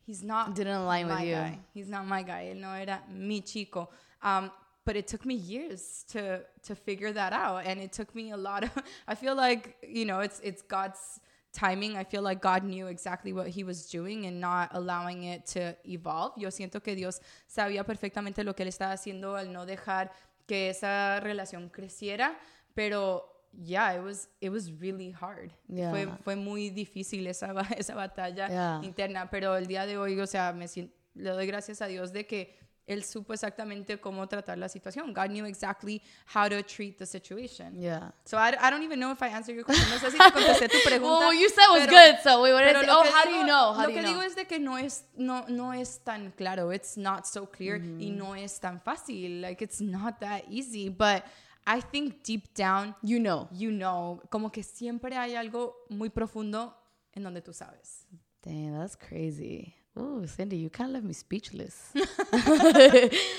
he's 0.07 0.23
not 0.23 0.55
Didn't 0.55 0.75
align 0.75 1.07
with 1.09 1.21
you. 1.21 1.35
guy. 1.35 1.59
He's 1.75 1.89
not 1.89 2.05
my 2.05 2.23
guy, 2.23 2.49
él 2.51 2.61
no 2.61 2.75
era 2.75 3.03
mi 3.09 3.41
chico. 3.43 3.89
Um, 4.23 4.51
but 4.85 4.97
it 4.97 5.07
took 5.07 5.25
me 5.27 5.35
years 5.35 6.05
to 6.13 6.41
to 6.67 6.75
figure 6.75 7.13
that 7.13 7.33
out 7.33 7.67
and 7.67 7.79
it 7.79 7.93
took 7.93 8.15
me 8.15 8.33
a 8.33 8.37
lot 8.37 8.65
of 8.65 8.71
I 9.07 9.15
feel 9.15 9.35
like, 9.37 9.77
you 9.87 10.05
know, 10.07 10.21
it's 10.21 10.41
it's 10.43 10.63
God's 10.63 11.21
timing. 11.53 11.97
I 11.97 12.05
feel 12.05 12.23
like 12.23 12.41
God 12.43 12.63
knew 12.65 12.87
exactly 12.89 13.33
what 13.33 13.49
he 13.49 13.65
was 13.65 13.89
doing 13.91 14.27
and 14.27 14.41
not 14.41 14.71
allowing 14.73 15.25
it 15.25 15.45
to 15.55 15.77
evolve. 15.85 16.33
Yo 16.37 16.51
siento 16.51 16.83
que 16.83 16.95
Dios 16.95 17.21
sabía 17.47 17.85
perfectamente 17.85 18.45
lo 18.45 18.55
que 18.55 18.63
él 18.65 18.69
estaba 18.69 18.93
haciendo 18.93 19.37
al 19.37 19.53
no 19.53 19.65
dejar 19.67 20.11
que 20.47 20.71
esa 20.71 21.21
relación 21.21 21.69
creciera, 21.69 22.39
pero 22.75 23.25
yeah, 23.53 23.95
it 23.95 24.03
was 24.03 24.29
it 24.41 24.51
was 24.51 24.71
really 24.81 25.11
hard. 25.11 25.53
Yeah. 25.69 25.91
Fue 25.91 26.07
fue 26.23 26.37
muy 26.37 26.71
difícil 26.71 27.27
esa 27.27 27.53
esa 27.77 27.95
batalla 27.95 28.49
Yeah. 28.49 28.81
interna, 28.83 29.29
pero 29.31 29.57
el 29.57 29.67
día 29.67 29.87
de 29.87 29.99
hoy, 29.99 30.19
o 30.21 30.27
sea, 30.27 30.53
me 30.53 30.67
le 31.15 31.31
doy 31.31 31.47
gracias 31.47 31.83
a 31.83 31.87
Dios 31.87 32.13
de 32.13 32.27
que 32.27 32.57
él 32.89 33.05
supo 33.05 33.33
exactamente 33.35 34.01
cómo 34.01 34.27
tratar 34.27 34.59
la 34.59 34.69
situación. 34.69 35.13
God 35.13 35.29
knew 35.29 35.45
exactly 35.47 36.03
how 36.35 36.49
to 36.49 36.63
treat 36.63 36.99
the 36.99 37.07
situation. 37.07 37.81
Yeah. 37.81 38.11
So 38.25 38.37
I, 38.39 38.57
I 38.61 38.71
don't 38.71 38.83
even 38.83 38.99
know 38.99 39.13
if 39.13 39.23
I 39.23 39.29
answered 39.29 39.55
your 39.55 39.65
question. 39.65 39.89
No 39.91 39.99
sé 39.99 40.11
si 40.11 40.19
te 40.19 40.33
contesté 40.33 40.69
tu 40.69 40.79
pregunta. 40.85 41.19
Well, 41.29 41.35
you 41.35 41.49
said 41.49 41.67
was 41.71 41.87
pero- 41.87 41.93
good, 41.93 42.17
so 42.23 42.43
we 42.43 42.51
oh, 42.51 43.05
how 43.13 43.25
do 43.25 43.31
you 43.31 43.45
know? 43.45 43.73
How 43.75 43.83
lo 43.83 43.87
do 43.87 43.93
you 43.93 43.97
que 43.97 44.03
know? 44.03 44.13
digo 44.15 44.23
es 44.23 44.35
de 44.35 44.47
que 44.47 44.59
no 44.59 44.77
es, 44.77 45.05
no, 45.17 45.45
no 45.49 45.73
es 45.73 45.99
tan 46.05 46.33
claro. 46.33 46.73
It's 46.73 46.97
not 46.97 47.27
so 47.27 47.47
clear 47.47 47.77
y 47.77 48.11
no 48.11 48.35
es 48.35 48.59
tan 48.59 48.81
fácil. 48.81 49.41
Like, 49.43 49.63
it's 49.63 49.81
not 49.81 50.21
that 50.21 50.45
easy. 50.49 50.89
But 50.89 51.25
I 51.67 51.81
think 51.81 52.23
deep 52.25 52.55
down, 52.55 52.95
You 53.03 53.19
know. 53.21 53.49
you 53.53 53.71
know, 53.71 54.23
como 54.31 54.51
que 54.51 54.63
siempre 54.63 55.15
hay 55.17 55.35
algo 55.37 55.75
muy 55.91 56.09
profundo 56.09 56.75
en 57.13 57.23
donde 57.23 57.43
tú 57.43 57.53
sabes. 57.53 58.07
Dang, 58.43 58.73
that's 58.79 58.97
crazy. 58.97 59.75
Ooh, 59.99 60.27
Cindy, 60.27 60.57
you 60.57 60.71
kind 60.71 60.91
of 60.91 60.95
left 60.95 61.07
me 61.07 61.13
speechless. 61.13 61.93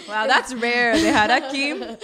Wow, 0.09 0.25
that's 0.27 0.53
rare. 0.55 0.93
Dejar 0.95 1.29
aquí. 1.29 1.97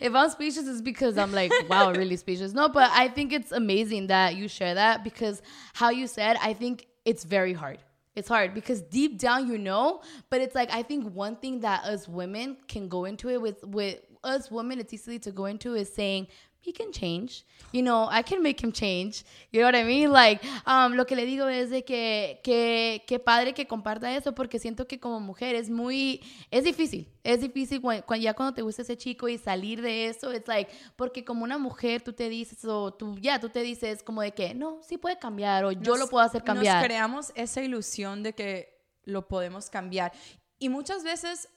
if 0.00 0.14
I'm 0.14 0.30
speechless, 0.30 0.66
it's 0.66 0.80
because 0.80 1.18
I'm 1.18 1.32
like, 1.32 1.52
wow, 1.68 1.92
really 1.92 2.16
speechless. 2.16 2.52
No, 2.52 2.68
but 2.68 2.90
I 2.92 3.08
think 3.08 3.32
it's 3.32 3.52
amazing 3.52 4.06
that 4.08 4.34
you 4.36 4.48
share 4.48 4.74
that 4.74 5.04
because 5.04 5.42
how 5.74 5.90
you 5.90 6.06
said, 6.06 6.36
I 6.42 6.54
think 6.54 6.86
it's 7.04 7.24
very 7.24 7.52
hard. 7.52 7.78
It's 8.14 8.28
hard 8.28 8.54
because 8.54 8.80
deep 8.80 9.18
down 9.18 9.46
you 9.46 9.58
know, 9.58 10.00
but 10.30 10.40
it's 10.40 10.54
like 10.54 10.72
I 10.72 10.82
think 10.82 11.14
one 11.14 11.36
thing 11.36 11.60
that 11.60 11.84
us 11.84 12.08
women 12.08 12.56
can 12.66 12.88
go 12.88 13.04
into 13.04 13.28
it 13.28 13.40
with 13.40 13.62
with 13.62 14.00
us 14.24 14.50
women, 14.50 14.80
it's 14.80 14.94
easy 14.94 15.18
to 15.18 15.30
go 15.30 15.44
into 15.44 15.74
is 15.74 15.92
saying 15.92 16.28
he 16.60 16.72
can 16.72 16.90
change. 16.92 17.44
You 17.72 17.82
know, 17.82 18.08
I 18.10 18.22
can 18.22 18.42
make 18.42 18.60
him 18.62 18.72
change. 18.72 19.24
You 19.52 19.60
know 19.60 19.66
what 19.66 19.74
I 19.74 19.84
mean? 19.84 20.10
Like, 20.10 20.40
um, 20.66 20.94
lo 20.94 21.04
que 21.06 21.14
le 21.14 21.24
digo 21.26 21.46
es 21.48 21.70
de 21.70 21.84
que, 21.84 22.40
que, 22.42 23.04
que 23.06 23.18
padre 23.18 23.52
que 23.54 23.66
comparta 23.66 24.14
eso 24.16 24.34
porque 24.34 24.58
siento 24.58 24.86
que 24.86 24.98
como 24.98 25.20
mujer 25.20 25.54
es 25.54 25.68
muy, 25.68 26.20
es 26.50 26.64
difícil. 26.64 27.08
Es 27.22 27.40
difícil 27.40 27.80
cuando, 27.80 28.04
ya 28.16 28.34
cuando 28.34 28.54
te 28.54 28.62
gusta 28.62 28.82
ese 28.82 28.96
chico 28.96 29.28
y 29.28 29.36
salir 29.38 29.82
de 29.82 30.06
eso, 30.06 30.32
it's 30.32 30.48
like, 30.48 30.70
porque 30.96 31.24
como 31.24 31.44
una 31.44 31.58
mujer 31.58 32.02
tú 32.02 32.12
te 32.12 32.28
dices 32.28 32.64
o 32.64 32.92
tú, 32.94 33.18
ya, 33.18 33.38
tú 33.40 33.48
te 33.48 33.62
dices 33.62 34.02
como 34.02 34.22
de 34.22 34.32
que, 34.32 34.54
no, 34.54 34.80
sí 34.82 34.96
puede 34.96 35.18
cambiar 35.18 35.64
o 35.64 35.72
yo 35.72 35.92
Nos- 35.92 35.98
lo 36.00 36.08
puedo 36.08 36.24
hacer 36.24 36.42
cambiar. 36.42 36.76
Nos 36.76 36.84
creamos 36.84 37.32
esa 37.34 37.62
ilusión 37.62 38.22
de 38.22 38.32
que 38.32 38.80
lo 39.04 39.28
podemos 39.28 39.70
cambiar. 39.70 40.12
Y 40.58 40.68
muchas 40.68 41.04
veces 41.04 41.48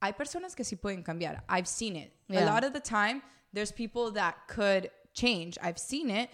hay 0.00 0.12
personas 0.12 0.54
que 0.54 0.64
sí 0.64 0.76
pueden 0.76 1.02
cambiar. 1.02 1.44
I've 1.48 1.66
seen 1.66 1.96
it. 1.96 2.12
A 2.30 2.44
lot 2.44 2.64
of 2.64 2.72
the 2.72 2.80
time, 2.80 3.22
there's 3.54 3.72
people 3.72 4.10
that 4.12 4.48
could 4.48 4.90
change. 5.14 5.56
I've 5.62 5.78
seen 5.78 6.10
it, 6.10 6.28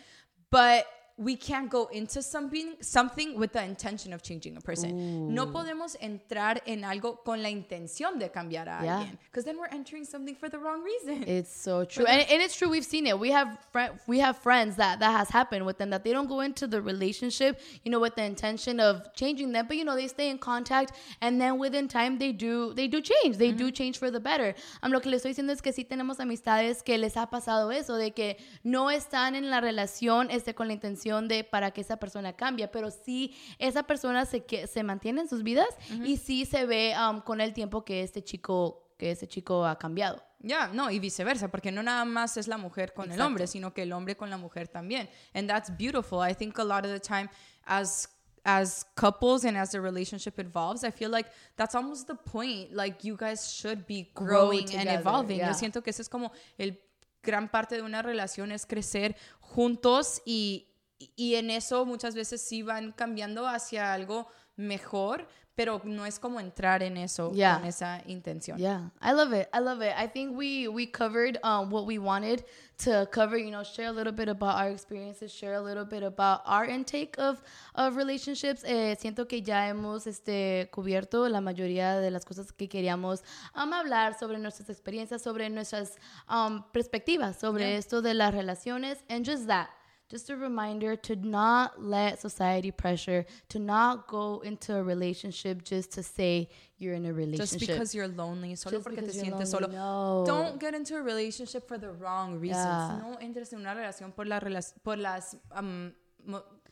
but 0.51 0.87
we 1.21 1.37
can't 1.37 1.69
go 1.71 1.87
into 1.93 2.23
something 2.23 2.77
something 2.81 3.39
with 3.39 3.53
the 3.53 3.63
intention 3.63 4.15
of 4.15 4.23
changing 4.23 4.57
a 4.57 4.61
person. 4.63 5.35
No 5.35 5.49
podemos 5.53 5.95
entrar 6.01 6.63
en 6.67 6.83
algo 6.83 7.23
con 7.23 7.43
la 7.43 7.51
intención 7.51 8.19
de 8.19 8.31
cambiar 8.31 8.69
a 8.69 8.83
Yeah. 8.83 9.01
alguien, 9.01 9.19
because 9.31 9.45
then 9.45 9.59
we're 9.59 9.69
entering 9.71 10.07
something 10.07 10.35
for 10.35 10.49
the 10.49 10.59
wrong 10.59 10.83
reason. 10.83 11.23
It's 11.29 11.55
so 11.55 11.85
true, 11.93 12.07
and, 12.07 12.23
and 12.31 12.41
it's 12.41 12.57
true. 12.57 12.71
We've 12.71 12.87
seen 12.87 13.07
it. 13.07 13.19
We 13.19 13.31
have 13.33 13.59
we 14.07 14.19
have 14.21 14.39
friends 14.39 14.77
that 14.77 14.99
that 15.01 15.13
has 15.13 15.29
happened 15.29 15.67
with 15.67 15.77
them 15.77 15.91
that 15.91 16.05
they 16.05 16.13
don't 16.13 16.27
go 16.27 16.41
into 16.41 16.67
the 16.67 16.81
relationship, 16.81 17.61
you 17.85 17.91
know, 17.91 18.01
with 18.01 18.15
the 18.15 18.25
intention 18.25 18.81
of 18.81 19.13
changing 19.15 19.53
them, 19.53 19.67
but 19.69 19.77
you 19.77 19.85
know 19.85 19.95
they 19.97 20.09
stay 20.09 20.31
in 20.31 20.39
contact, 20.39 20.93
and 21.21 21.39
then 21.39 21.59
within 21.59 21.87
time 21.87 22.19
they 22.19 22.33
do 22.33 22.73
they 22.73 22.89
do 22.89 23.03
change. 23.03 23.37
They 23.37 23.53
do 23.53 23.71
change 23.71 23.99
for 23.99 24.11
the 24.11 24.21
better. 24.21 24.55
Um, 24.83 24.91
lo 24.91 25.01
que 25.01 25.11
les 25.11 25.21
estoy 25.23 25.35
diciendo 25.35 25.53
es 25.53 25.61
que 25.61 25.73
sí 25.73 25.85
tenemos 25.85 26.19
amistades 26.19 26.83
que 26.83 26.97
les 26.97 27.19
ha 27.19 27.27
pasado 27.27 27.71
eso 27.71 27.97
de 27.97 28.13
que 28.13 28.39
no 28.65 28.91
están 28.91 29.35
en 29.35 29.51
la 29.51 29.61
relación 29.61 30.31
este 30.31 30.55
con 30.55 30.67
la 30.69 30.73
intención 30.73 31.10
de 31.19 31.45
para 31.45 31.71
que 31.73 31.81
esa 31.81 31.97
persona 31.99 32.33
cambie, 32.35 32.69
pero 32.69 32.91
sí 32.91 33.35
esa 33.59 33.83
persona 33.83 34.25
se 34.25 34.45
que 34.45 34.67
se 34.67 34.83
mantiene 34.83 35.23
en 35.23 35.29
sus 35.29 35.43
vidas 35.43 35.69
y 36.05 36.17
sí 36.17 36.45
se 36.45 36.67
ve 36.67 36.95
um, 36.97 37.21
con 37.21 37.41
el 37.41 37.53
tiempo 37.53 37.85
que 37.85 38.03
este 38.03 38.23
chico 38.23 38.87
que 38.97 39.11
ese 39.13 39.27
chico 39.27 39.65
ha 39.67 39.79
cambiado. 39.79 40.23
Ya, 40.41 40.69
no, 40.69 40.91
y 40.91 40.99
viceversa, 40.99 41.49
porque 41.49 41.73
no 41.73 41.83
nada 41.83 42.05
más 42.05 42.37
es 42.37 42.47
la 42.49 42.57
mujer 42.59 42.93
con 42.95 43.07
el 43.07 43.13
Exacto. 43.13 43.27
hombre, 43.27 43.47
sino 43.47 43.73
que 43.75 43.83
el 43.83 43.93
hombre 43.93 44.17
con 44.17 44.31
la 44.31 44.37
mujer 44.39 44.69
también. 44.69 45.09
And 45.35 45.49
that's 45.49 45.71
beautiful. 45.77 46.21
I 46.23 46.35
think 46.35 46.59
a 46.59 46.65
lot 46.65 46.85
of 46.85 46.93
the 46.93 47.01
time 47.01 47.29
as 47.65 48.09
as 48.43 48.87
couples 48.95 49.45
and 49.45 49.57
as 49.57 49.71
the 49.71 49.81
relationship 49.81 50.39
evolves, 50.39 50.83
I 50.83 50.91
feel 50.91 51.11
like 51.11 51.31
that's 51.57 51.75
almost 51.75 52.07
the 52.07 52.15
point. 52.15 52.73
Like 52.73 53.05
you 53.07 53.17
guys 53.17 53.53
should 53.53 53.87
be 53.87 54.11
Grow 54.15 54.49
growing 54.49 54.61
and 54.61 54.71
together, 54.71 55.01
evolving. 55.01 55.39
yeah. 55.39 55.49
Yo 55.49 55.55
siento 55.55 55.83
que 55.83 55.91
eso 55.91 56.01
es 56.01 56.09
como 56.09 56.33
el 56.59 56.79
gran 57.23 57.51
parte 57.51 57.77
de 57.77 57.83
una 57.83 58.01
relación 58.01 58.51
es 58.51 58.65
crecer 58.65 59.15
juntos 59.41 60.23
y, 60.25 60.69
y 61.17 61.35
en 61.37 61.51
eso 61.51 61.85
muchas 61.87 62.15
veces 62.15 62.43
sí 62.43 62.63
van 62.63 62.93
cambiando 62.93 63.47
hacia 63.49 63.93
algo 63.93 64.27
mejor, 64.57 65.27
pero 65.55 65.81
no 65.85 66.07
es 66.07 66.19
como 66.19 66.41
entrar 66.41 66.83
en 66.83 66.97
eso 66.97 67.33
Yeah. 67.35 67.59
con 67.59 67.67
esa 67.67 68.03
intención. 68.07 68.57
Yeah, 68.59 68.91
I 69.03 69.13
love 69.13 69.33
it. 69.35 69.49
I 69.53 69.61
love 69.61 69.83
it. 69.83 69.93
I 69.97 70.07
think 70.09 70.37
we 70.37 70.69
we 70.69 70.87
covered 70.91 71.39
um, 71.43 71.71
what 71.71 71.87
we 71.87 71.99
wanted 71.99 72.45
to 72.85 73.07
cover. 73.11 73.37
You 73.39 73.51
know, 73.51 73.63
share 73.63 73.89
a 73.89 73.93
little 73.93 74.13
bit 74.13 74.29
about 74.29 74.55
our 74.57 74.71
experiences, 74.71 75.31
share 75.33 75.55
a 75.57 75.61
little 75.61 75.85
bit 75.85 76.03
about 76.03 76.41
our 76.47 76.65
intake 76.67 77.19
of 77.19 77.43
of 77.75 77.97
relationships. 77.97 78.63
Eh, 78.65 78.97
siento 78.99 79.27
que 79.29 79.43
ya 79.43 79.69
hemos 79.69 80.07
este 80.07 80.69
cubierto 80.73 81.29
la 81.29 81.41
mayoría 81.43 81.99
de 82.01 82.11
las 82.11 82.25
cosas 82.25 82.53
que 82.53 82.69
queríamos 82.69 83.23
um, 83.55 83.73
hablar 83.75 84.19
sobre 84.19 84.39
nuestras 84.39 84.71
experiencias, 84.71 85.21
sobre 85.23 85.51
nuestras 85.51 85.97
um, 86.29 86.63
perspectivas 86.73 87.39
sobre 87.39 87.65
Yeah. 87.71 87.79
esto 87.79 88.01
de 88.03 88.15
las 88.15 88.33
relaciones, 88.35 89.05
and 89.11 89.27
just 89.27 89.47
that. 89.47 89.69
Just 90.11 90.29
a 90.29 90.37
reminder 90.37 90.97
to 90.97 91.15
not 91.15 91.81
let 91.81 92.21
society 92.21 92.73
pressure, 92.73 93.25
to 93.49 93.59
not 93.61 94.09
go 94.09 94.41
into 94.45 94.75
a 94.75 94.83
relationship 94.83 95.63
just 95.63 95.93
to 95.93 96.03
say 96.03 96.49
you're 96.79 96.95
in 96.95 97.07
a 97.07 97.13
relationship. 97.13 97.59
Just 97.61 97.67
because 97.71 97.95
you're 97.95 98.09
lonely, 98.09 98.57
solo 98.57 98.79
Just 98.79 98.85
porque 98.89 99.03
te 99.03 99.13
sientes 99.13 99.31
lonely, 99.31 99.47
solo. 99.47 99.67
no. 99.69 100.25
Don't 100.27 100.59
get 100.59 100.75
into 100.75 100.97
a 100.97 101.03
relationship 101.03 101.69
for 101.69 101.79
the 101.79 101.91
wrong 101.93 102.41
reasons. 102.41 102.57
Yeah. 102.67 102.99
No 103.03 103.19
entres 103.21 103.53
en 103.53 103.61
una 103.61 103.73
relación 103.75 104.13
por, 104.13 104.27
la 104.27 104.41
rela- 104.41 104.73
por 104.83 104.97
las 104.97 105.37
um, 105.57 105.93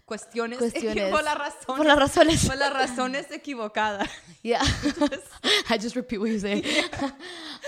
cuestiones, 0.04 0.58
Cuestiones. 0.72 1.10
por 1.12 1.22
las 1.22 1.38
razones, 1.38 1.66
Por 1.76 1.86
las 1.86 1.96
razones. 1.98 2.44
por 2.46 2.56
las 2.56 2.72
razones 2.72 3.30
equivocadas. 3.30 4.08
Yeah. 4.42 4.62
I 5.70 5.78
just 5.78 5.94
repeat 5.96 6.18
what 6.20 6.30
you 6.30 6.38
say. 6.40 6.62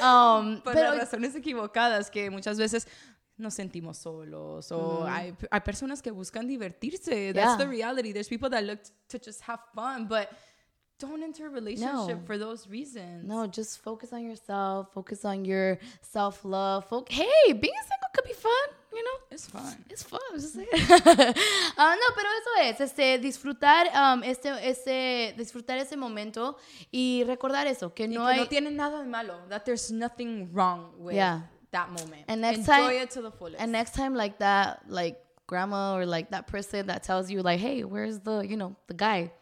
um, 0.03 0.61
por 0.63 0.73
pero 0.73 0.91
las 0.95 0.99
razones 1.11 1.35
equivocadas 1.35 2.11
que 2.11 2.31
muchas 2.31 2.59
veces 2.59 2.87
nos 3.41 3.55
sentimos 3.55 3.97
solos 3.99 4.71
o 4.73 5.05
hay, 5.07 5.35
hay 5.51 5.61
personas 5.61 6.01
que 6.03 6.11
buscan 6.13 6.47
divertirse. 6.47 7.33
That's 7.33 7.53
Yeah. 7.53 7.57
the 7.59 7.67
reality. 7.67 8.13
There's 8.13 8.29
people 8.29 8.49
that 8.51 8.63
look 8.65 8.81
to 9.09 9.19
just 9.19 9.41
have 9.43 9.61
fun, 9.75 10.07
but 10.07 10.29
don't 10.99 11.23
enter 11.23 11.47
a 11.47 11.51
relationship 11.51 12.19
No. 12.19 12.27
for 12.27 12.37
those 12.39 12.69
reasons. 12.69 13.25
no, 13.27 13.47
just 13.47 13.79
focus 13.81 14.13
on 14.13 14.23
yourself. 14.23 14.93
Focus 14.93 15.25
on 15.25 15.45
your 15.45 15.79
self 16.03 16.45
love. 16.45 16.85
Fo- 16.89 17.05
hey, 17.09 17.53
being 17.55 17.75
single 17.89 18.11
could 18.15 18.25
be 18.27 18.35
fun. 18.35 18.77
You 18.93 19.05
know, 19.05 19.19
It's 19.31 19.47
fun. 19.49 19.85
it's 19.89 20.03
fun. 20.03 20.19
Just 20.35 20.55
saying. 20.55 20.69
Ah, 21.77 21.95
no, 21.97 22.15
pero 22.15 22.29
eso 22.41 22.51
es, 22.63 22.81
este, 22.81 23.19
disfrutar, 23.21 23.87
um, 23.95 24.23
este, 24.25 24.51
este, 24.69 25.33
disfrutar 25.39 25.79
ese 25.79 25.97
momento 25.97 26.57
y 26.91 27.23
recordar 27.25 27.69
eso, 27.69 27.95
que 27.95 28.05
Y 28.05 28.09
no 28.09 28.27
que 28.27 28.33
hay, 28.33 28.39
no 28.41 28.49
tiene 28.49 28.71
nada 28.73 28.99
de 29.01 29.09
malo. 29.09 29.39
That 29.49 29.63
there's 29.65 29.91
nothing 29.93 30.51
wrong 30.53 30.93
with 30.99 31.15
Yeah. 31.15 31.49
That 31.73 31.91
moment. 31.91 32.25
And 32.29 32.41
next 32.41 32.59
Enjoy 32.61 32.73
time- 32.73 32.93
it 32.93 33.11
to 33.13 33.23
the 33.23 33.31
fullest. 33.31 33.61
and 33.61 33.73
next 33.73 33.95
time 33.95 34.15
like 34.15 34.39
that, 34.39 34.83
like 34.89 35.19
grandma 35.47 35.97
or 35.97 36.07
like 36.07 36.31
that 36.31 36.47
person 36.47 36.87
that 36.87 37.03
tells 37.03 37.31
you 37.31 37.43
like, 37.43 37.61
hey, 37.61 37.85
where's 37.85 38.21
the, 38.21 38.41
you 38.41 38.57
know, 38.57 38.77
the 38.87 38.95
guy? 38.95 39.33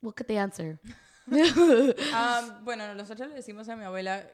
What 0.00 0.16
could 0.16 0.28
they 0.28 0.36
answer? 0.36 0.78
Um, 1.30 2.64
bueno, 2.64 2.94
nosotros 2.94 3.28
le 3.28 3.34
decimos 3.34 3.68
a 3.68 3.76
mi 3.76 3.84
abuela 3.84 4.24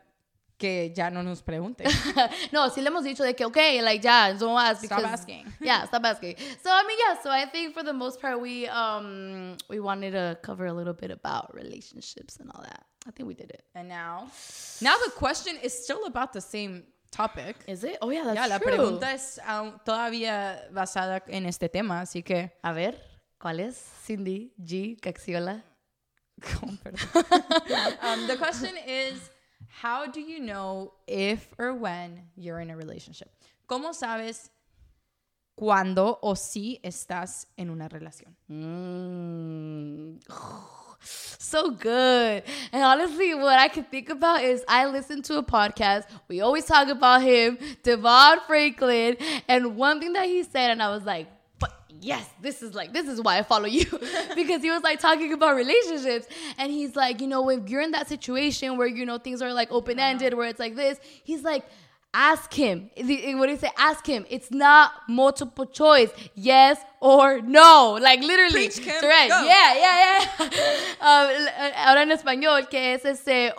que 0.57 0.92
ya 0.94 1.11
no 1.11 1.22
nos 1.22 1.42
pregunte. 1.42 1.83
no, 2.53 2.68
sí 2.70 2.81
le 2.81 2.90
hemos 2.90 3.03
dicho 3.03 3.24
de 3.24 3.35
que, 3.35 3.44
okay, 3.46 3.83
like, 3.83 4.03
yeah, 4.05 4.33
don't 4.33 4.57
ask 4.57 4.85
Stop 4.85 4.98
because, 4.98 5.12
asking. 5.20 5.53
Yeah, 5.61 5.85
stop 5.87 6.05
asking. 6.05 6.37
So, 6.62 6.70
I 6.70 6.85
mean, 6.87 6.96
yeah, 7.05 7.20
so 7.20 7.31
I 7.31 7.46
think 7.46 7.74
for 7.74 7.83
the 7.83 7.92
most 7.92 8.20
part, 8.20 8.40
we, 8.40 8.68
um, 8.68 9.57
we 9.68 9.81
wanted 9.81 10.12
to 10.12 10.38
cover 10.42 10.66
a 10.66 10.72
little 10.72 10.92
bit 10.94 11.11
about 11.11 11.53
relationships 11.55 12.37
and 12.37 12.50
all 12.55 12.62
that. 12.62 12.85
I 13.07 13.11
think 13.11 13.27
we 13.27 13.35
did 13.35 13.50
it. 13.50 13.64
And 13.74 13.88
now, 13.88 14.29
now 14.81 14.94
the 15.05 15.11
question 15.11 15.57
is 15.62 15.72
still 15.77 16.07
about 16.07 16.33
the 16.33 16.40
same 16.40 16.85
topic. 17.14 17.57
Is 17.66 17.85
it? 17.85 17.96
Oh, 18.03 18.11
yeah, 18.11 18.24
that's 18.24 18.35
Ya, 18.37 18.46
la 18.46 18.59
true. 18.59 18.72
pregunta 18.72 19.12
es 19.14 19.38
aún 19.46 19.79
todavía 19.85 20.68
basada 20.72 21.22
en 21.29 21.46
este 21.46 21.68
tema, 21.68 22.00
así 22.00 22.22
que... 22.22 22.50
A 22.62 22.72
ver, 22.72 23.00
¿cuál 23.38 23.61
es? 23.61 23.77
Cindy 24.05 24.53
G. 24.61 24.98
Caxiola. 25.00 25.62
Oh, 26.62 26.77
perdón. 26.83 26.98
um, 28.03 28.27
the 28.27 28.37
question 28.37 28.74
is, 28.87 29.31
how 29.68 30.05
do 30.07 30.20
you 30.20 30.40
know 30.40 30.92
if 31.07 31.48
or 31.59 31.72
when 31.72 32.29
you're 32.37 32.61
in 32.61 32.70
a 32.70 32.77
relationship? 32.77 33.29
¿Cómo 33.68 33.94
sabes 33.94 34.50
cuándo 35.57 36.18
o 36.22 36.35
si 36.35 36.81
estás 36.83 37.46
en 37.57 37.70
una 37.70 37.88
relación? 37.88 38.37
Mm. 38.48 40.18
So 41.05 41.71
good. 41.71 42.43
And 42.73 42.83
honestly, 42.83 43.35
what 43.35 43.59
I 43.59 43.69
can 43.69 43.85
think 43.85 44.09
about 44.09 44.43
is 44.43 44.64
I 44.67 44.87
listened 44.87 45.25
to 45.27 45.38
a 45.38 45.43
podcast. 45.43 46.05
We 46.29 46.40
always 46.40 46.64
talk 46.64 46.88
about 46.88 47.23
him, 47.23 47.59
Devon 47.83 48.38
Franklin. 48.47 49.17
And 49.49 49.77
one 49.77 50.01
thing 50.01 50.14
that 50.14 50.27
he 50.27 50.43
said, 50.43 50.71
and 50.71 50.83
I 50.83 50.88
was 50.88 51.05
like, 51.05 51.29
yes, 52.01 52.29
this 52.40 52.62
is 52.62 52.75
like, 52.75 52.93
this 52.93 53.09
is 53.09 53.21
why 53.21 53.38
I 53.38 53.43
follow 53.43 53.67
you. 53.67 53.85
because 54.35 54.62
he 54.62 54.71
was 54.71 54.83
like 54.83 55.01
talking 55.01 55.33
about 55.33 55.57
relationships. 55.57 56.27
And 56.59 56.71
he's 56.71 56.95
like, 56.97 57.21
you 57.21 57.27
know, 57.27 57.49
if 57.51 57.69
you're 57.69 57.83
in 57.83 57.93
that 57.93 58.09
situation 58.09 58.77
where, 58.77 58.87
you 58.87 59.07
know, 59.07 59.19
things 59.19 59.43
are 59.43 59.53
like 59.53 59.71
open 59.71 59.99
ended, 59.99 60.33
uh-huh. 60.33 60.38
where 60.38 60.49
it's 60.49 60.61
like 60.61 60.77
this, 60.77 60.99
he's 61.25 61.43
like, 61.43 61.64
ask 62.14 62.53
him. 62.55 62.90
The- 62.96 63.35
What 63.35 63.46
do 63.46 63.53
you 63.53 63.59
say? 63.59 63.70
Ask 63.77 64.07
him. 64.07 64.24
It's 64.31 64.50
not 64.50 64.92
multiple 65.09 65.66
choice. 65.66 66.11
Yes 66.35 66.79
or 67.00 67.40
no. 67.42 67.98
Like 68.00 68.20
literally. 68.20 68.53
Preach, 68.68 68.81
Kim. 68.81 68.94
Correct. 69.00 69.29
Go. 69.31 69.44
Yeah, 69.44 69.74
yeah, 69.74 69.98
yeah. 70.05 70.48
Um, 71.05 71.29
l- 71.29 71.72
ahora 71.77 72.03
en 72.03 72.12
español, 72.12 72.66
que 72.70 72.94
es 72.94 73.05
este. 73.05 73.53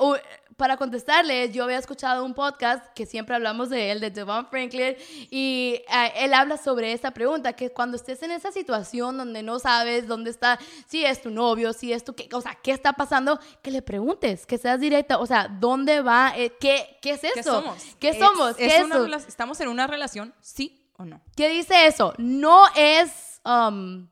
Para 0.57 0.77
contestarles, 0.77 1.51
yo 1.53 1.63
había 1.65 1.77
escuchado 1.77 2.23
un 2.23 2.33
podcast 2.33 2.85
que 2.93 3.05
siempre 3.05 3.35
hablamos 3.35 3.69
de 3.69 3.91
él, 3.91 3.99
de 3.99 4.09
Devon 4.09 4.47
Franklin, 4.47 4.95
y 5.29 5.81
eh, 5.93 6.11
él 6.17 6.33
habla 6.33 6.57
sobre 6.57 6.93
esta 6.93 7.11
pregunta, 7.11 7.53
que 7.53 7.71
cuando 7.71 7.97
estés 7.97 8.23
en 8.23 8.31
esa 8.31 8.51
situación 8.51 9.17
donde 9.17 9.43
no 9.43 9.59
sabes 9.59 10.07
dónde 10.07 10.29
está, 10.31 10.57
si 10.87 11.03
es 11.05 11.21
tu 11.21 11.29
novio, 11.29 11.73
si 11.73 11.91
es 11.91 12.03
tu, 12.03 12.13
qué, 12.15 12.29
o 12.31 12.41
sea, 12.41 12.57
qué 12.63 12.71
está 12.71 12.93
pasando, 12.93 13.39
que 13.61 13.71
le 13.71 13.81
preguntes, 13.81 14.45
que 14.45 14.57
seas 14.57 14.79
directa, 14.79 15.17
o 15.17 15.25
sea, 15.25 15.47
¿dónde 15.49 16.01
va? 16.01 16.33
Eh, 16.37 16.53
¿qué, 16.59 16.97
¿Qué 17.01 17.11
es 17.11 17.23
eso? 17.23 17.33
¿Qué 17.33 17.43
somos? 17.43 18.55
¿Qué 18.55 18.65
Es- 18.67 18.77
somos? 18.87 19.27
¿Estamos 19.27 19.59
en 19.59 19.67
una 19.67 19.87
relación, 19.87 20.33
sí 20.39 20.89
o 20.97 21.03
no? 21.05 21.21
¿Qué 21.35 21.49
dice 21.49 21.87
eso? 21.87 22.13
No 22.17 22.63
es... 22.75 23.41
um, 23.43 24.07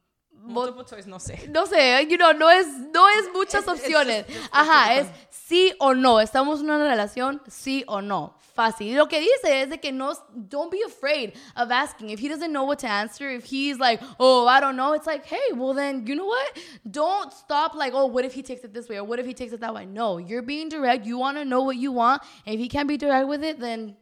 Multiple 0.46 0.84
choice, 0.84 1.08
no 1.08 1.18
sé. 1.20 1.48
no 1.50 1.66
sé, 1.66 2.06
you 2.10 2.18
know, 2.18 2.34
no 2.34 2.50
es, 2.50 2.68
no 2.94 3.08
es 3.10 3.30
muchas 3.34 3.62
Es- 3.62 3.68
es 3.68 3.80
opciones. 3.80 4.26
just- 4.26 4.38
just 4.38 4.50
Ajá, 4.54 4.96
es 4.96 5.08
sí 5.30 5.74
o 5.80 5.94
no. 5.94 6.20
Estamos 6.20 6.60
en 6.60 6.66
una 6.70 6.78
relación, 6.88 7.42
sí 7.48 7.84
o 7.88 8.02
no. 8.02 8.36
Fácil. 8.56 8.88
Y 8.90 8.94
lo 8.96 9.08
que 9.08 9.20
dice 9.20 9.62
es 9.64 9.70
de 9.72 9.80
que 9.80 9.92
no, 9.92 10.14
don't 10.36 10.70
be 10.70 10.84
afraid 10.86 11.34
of 11.56 11.72
asking. 11.72 12.12
If 12.12 12.20
he 12.20 12.28
doesn't 12.30 12.52
know 12.52 12.66
what 12.66 12.78
to 12.80 12.88
answer, 12.88 13.28
if 13.32 13.46
he's 13.46 13.80
like, 13.80 14.00
oh, 14.20 14.46
I 14.48 14.60
don't 14.60 14.76
know, 14.76 14.94
it's 14.94 15.08
like, 15.08 15.26
hey, 15.26 15.54
well 15.56 15.74
then, 15.74 16.06
you 16.06 16.14
know 16.16 16.28
what? 16.28 16.60
Don't 16.90 17.34
stop 17.34 17.74
like, 17.74 17.94
oh, 17.96 18.06
what 18.06 18.26
if 18.26 18.34
he 18.36 18.44
takes 18.44 18.64
it 18.64 18.72
this 18.72 18.88
way 18.90 18.98
or 19.00 19.06
what 19.06 19.18
if 19.20 19.26
he 19.26 19.34
takes 19.34 19.54
it 19.54 19.62
that 19.62 19.74
way? 19.74 19.86
No, 19.88 20.20
you're 20.20 20.44
being 20.44 20.70
direct. 20.70 21.04
You 21.08 21.18
want 21.18 21.38
to 21.38 21.46
know 21.46 21.64
what 21.64 21.78
you 21.78 21.92
want. 21.92 22.22
And 22.46 22.54
if 22.54 22.60
he 22.60 22.68
can't 22.68 22.88
be 22.88 22.96
direct 22.98 23.28
with 23.28 23.44
it, 23.44 23.60
then 23.60 23.96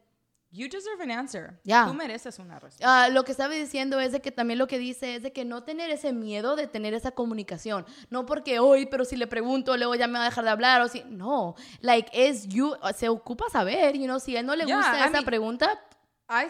You 0.54 0.68
deserve 0.68 1.02
an 1.02 1.12
answer. 1.12 1.58
Yeah. 1.64 1.86
Tú 1.88 1.94
mereces 1.94 2.38
una 2.38 2.60
respuesta. 2.60 3.04
Ah, 3.06 3.08
lo 3.08 3.24
que 3.24 3.32
estaba 3.32 3.54
diciendo 3.54 4.02
es 4.02 4.12
de 4.12 4.20
que 4.22 4.32
también 4.32 4.60
lo 4.60 4.68
que 4.68 4.80
dice 4.80 5.16
es 5.16 5.24
de 5.24 5.32
que 5.32 5.46
no 5.46 5.64
tener 5.64 5.90
ese 5.90 6.12
miedo 6.12 6.58
de 6.58 6.68
tener 6.68 6.94
esa 6.94 7.12
comunicación. 7.12 7.86
No 8.10 8.26
porque 8.26 8.60
hoy, 8.60 8.86
pero 8.86 9.06
si 9.06 9.16
le 9.16 9.28
pregunto, 9.28 9.78
luego 9.78 9.96
ya 9.96 10.08
me 10.08 10.20
va 10.20 10.26
a 10.26 10.30
dejar 10.30 10.44
de 10.44 10.50
hablar 10.50 10.82
o 10.82 10.90
si. 10.90 11.04
No. 11.06 11.56
Like, 11.80 12.10
es 12.14 12.48
you. 12.50 12.76
Se 12.98 13.08
ocupa 13.08 13.46
saber, 13.50 13.96
you 13.96 14.04
know, 14.06 14.20
si 14.20 14.36
a 14.36 14.42
él 14.42 14.46
no 14.46 14.56
le 14.56 14.66
Yeah, 14.66 14.76
gusta 14.76 14.98
I 14.98 15.02
esa 15.04 15.12
mean- 15.12 15.26
pregunta. 15.26 15.80
I, 16.30 16.48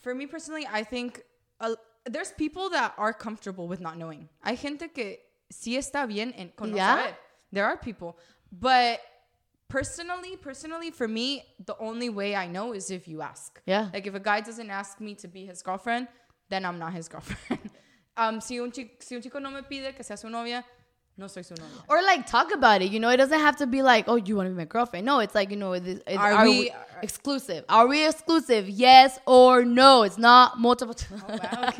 for 0.00 0.14
me 0.14 0.26
personally, 0.26 0.66
I 0.66 0.84
think 0.84 1.20
uh, 1.60 1.74
there's 2.04 2.32
people 2.32 2.68
that 2.70 2.92
are 2.98 3.14
comfortable 3.16 3.66
with 3.66 3.80
not 3.80 3.94
knowing. 3.96 4.28
Hay 4.42 4.58
gente 4.58 4.90
que 4.92 5.26
sí 5.48 5.76
está 5.78 6.04
bien 6.06 6.34
en 6.36 6.50
con 6.50 6.70
no 6.70 6.76
Yeah. 6.76 6.96
saber. 6.96 7.16
There 7.50 7.64
are 7.64 7.78
people, 7.78 8.14
but 8.50 8.98
personally, 9.72 10.36
personally, 10.36 10.90
for 10.90 11.08
me, 11.08 11.42
the 11.64 11.76
only 11.78 12.10
way 12.10 12.36
I 12.36 12.46
know 12.46 12.74
is 12.74 12.90
if 12.90 13.08
you 13.08 13.22
ask. 13.22 13.60
Yeah. 13.66 13.88
Like 13.92 14.06
if 14.06 14.14
a 14.14 14.20
guy 14.20 14.40
doesn't 14.42 14.70
ask 14.70 15.00
me 15.00 15.14
to 15.22 15.28
be 15.28 15.46
his 15.46 15.62
girlfriend, 15.62 16.08
then 16.50 16.64
I'm 16.66 16.78
not 16.78 16.92
his 16.92 17.08
girlfriend. 17.08 17.70
um, 18.16 18.40
si 18.40 18.60
un 18.60 18.70
chico, 18.70 18.90
si 19.00 19.16
un 19.16 19.22
chico 19.22 19.38
no 19.38 19.50
me 19.50 19.62
pide 19.62 19.94
que 19.96 20.04
sea 20.04 20.16
su 20.16 20.28
novia, 20.28 20.62
no 21.16 21.26
soy 21.26 21.42
su 21.42 21.54
novia. 21.54 21.82
Or 21.88 22.02
like 22.02 22.26
talk 22.26 22.52
about 22.52 22.82
it, 22.82 22.90
you 22.92 23.00
know. 23.00 23.08
It 23.08 23.16
doesn't 23.16 23.40
have 23.40 23.56
to 23.56 23.66
be 23.66 23.82
like, 23.82 24.04
oh, 24.08 24.16
you 24.16 24.36
want 24.36 24.46
to 24.48 24.50
be 24.50 24.58
my 24.58 24.66
girlfriend. 24.66 25.06
No, 25.06 25.20
it's 25.20 25.34
like 25.34 25.50
you 25.50 25.56
know, 25.56 25.72
is, 25.72 25.86
is, 25.86 26.18
Are 26.18 26.32
are, 26.32 26.44
we- 26.44 26.50
we, 26.50 26.70
exclusive? 27.02 27.64
Are 27.68 27.86
we 27.86 28.06
exclusive? 28.06 28.68
Yes 28.68 29.18
or 29.26 29.64
no? 29.64 30.02
It's 30.02 30.18
not 30.18 30.58
multiple. 30.58 30.94
Oh, 31.12 31.24
wow. 31.28 31.38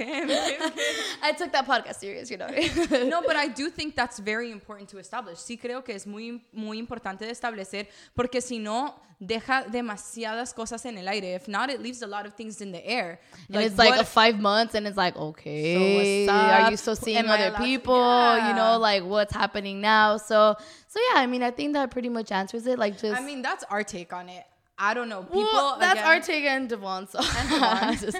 I 1.22 1.34
took 1.36 1.52
that 1.52 1.66
podcast 1.66 1.96
serious, 1.96 2.30
you 2.30 2.36
know. 2.36 2.48
No, 3.12 3.22
but 3.22 3.36
I 3.36 3.48
do 3.48 3.70
think 3.70 3.94
that's 3.94 4.18
very 4.18 4.50
important 4.50 4.88
to 4.90 4.98
establish. 4.98 5.38
Sí 5.38 5.58
creo 5.58 5.84
que 5.84 5.94
es 5.94 6.06
muy, 6.06 6.42
muy 6.52 6.78
importante 6.78 7.20
de 7.20 7.30
establecer 7.30 7.88
porque 8.14 8.40
si 8.40 8.58
no, 8.58 8.94
deja 9.24 9.64
demasiadas 9.70 10.52
cosas 10.52 10.84
en 10.84 10.98
el 10.98 11.08
aire. 11.08 11.34
If 11.34 11.46
not, 11.46 11.70
it 11.70 11.80
leaves 11.80 12.02
a 12.02 12.06
lot 12.06 12.26
of 12.26 12.34
things 12.34 12.60
in 12.60 12.72
the 12.72 12.84
air. 12.84 13.20
and 13.48 13.62
it's 13.62 13.78
like 13.78 13.98
a 13.98 14.04
five 14.04 14.40
months, 14.40 14.74
and 14.74 14.86
it's 14.86 14.96
like, 14.96 15.16
okay, 15.16 16.26
what's 16.26 16.38
are 16.38 16.70
you 16.70 16.76
still 16.76 16.96
seeing 16.96 17.18
Am 17.18 17.30
other 17.30 17.56
people? 17.56 17.94
You 17.94 18.54
know, 18.54 18.78
like 18.78 19.04
what's 19.04 19.32
happening 19.32 19.80
now? 19.80 20.16
So, 20.16 20.56
so 20.88 21.00
yeah, 21.10 21.20
I 21.20 21.26
mean, 21.26 21.42
I 21.42 21.52
think 21.52 21.74
that 21.74 21.90
pretty 21.90 22.08
much 22.08 22.32
answers 22.32 22.66
it. 22.66 22.78
Like, 22.78 22.98
just 22.98 23.20
I 23.20 23.24
mean, 23.24 23.42
that's 23.42 23.64
our 23.64 23.84
take 23.84 24.12
on 24.12 24.28
it. 24.28 24.44
I 24.82 24.94
don't 24.94 25.08
know. 25.08 25.22
People, 25.22 25.44
well, 25.52 25.76
that's 25.78 26.00
again- 26.00 26.22
take 26.22 26.44
and 26.44 26.68
Devon. 26.68 27.06
So, 27.12 27.20
Devon. 27.22 27.96
Just- 27.98 28.18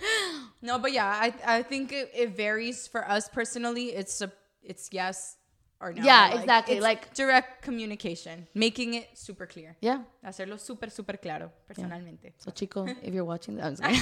No, 0.62 0.78
but 0.78 0.92
yeah, 0.92 1.06
I, 1.06 1.34
I 1.58 1.62
think 1.62 1.92
it, 1.92 2.10
it 2.14 2.36
varies 2.36 2.86
for 2.88 3.02
us 3.08 3.28
personally. 3.28 3.86
It's 3.90 4.20
a, 4.22 4.30
it's 4.62 4.88
yes 4.92 5.36
or 5.80 5.92
no. 5.92 6.02
Yeah, 6.02 6.34
exactly, 6.40 6.76
it's 6.76 6.82
like- 6.82 7.12
direct 7.14 7.62
communication, 7.62 8.46
making 8.54 8.94
it 8.94 9.06
super 9.14 9.46
clear. 9.46 9.76
Yeah. 9.80 9.98
Hacerlo 10.24 10.56
súper, 10.58 10.90
súper 10.90 11.20
claro, 11.20 11.50
personalmente. 11.68 12.32
So, 12.38 12.50
Chico, 12.50 12.86
if 13.02 13.12
you're 13.12 13.24
watching, 13.26 13.58
kidding. 13.58 14.00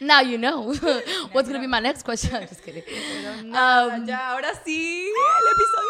now 0.00 0.20
you 0.20 0.36
know 0.38 0.74
what's 1.32 1.48
gonna 1.48 1.60
be 1.60 1.66
my 1.66 1.80
next 1.80 2.02
question. 2.04 2.36
I'm 2.36 2.46
just 2.46 2.62
kidding. 2.62 2.82
Um, 3.54 4.06
ya, 4.06 4.34
ahora 4.34 4.52
sí, 4.64 5.08
el 5.08 5.46
episodio. 5.54 5.87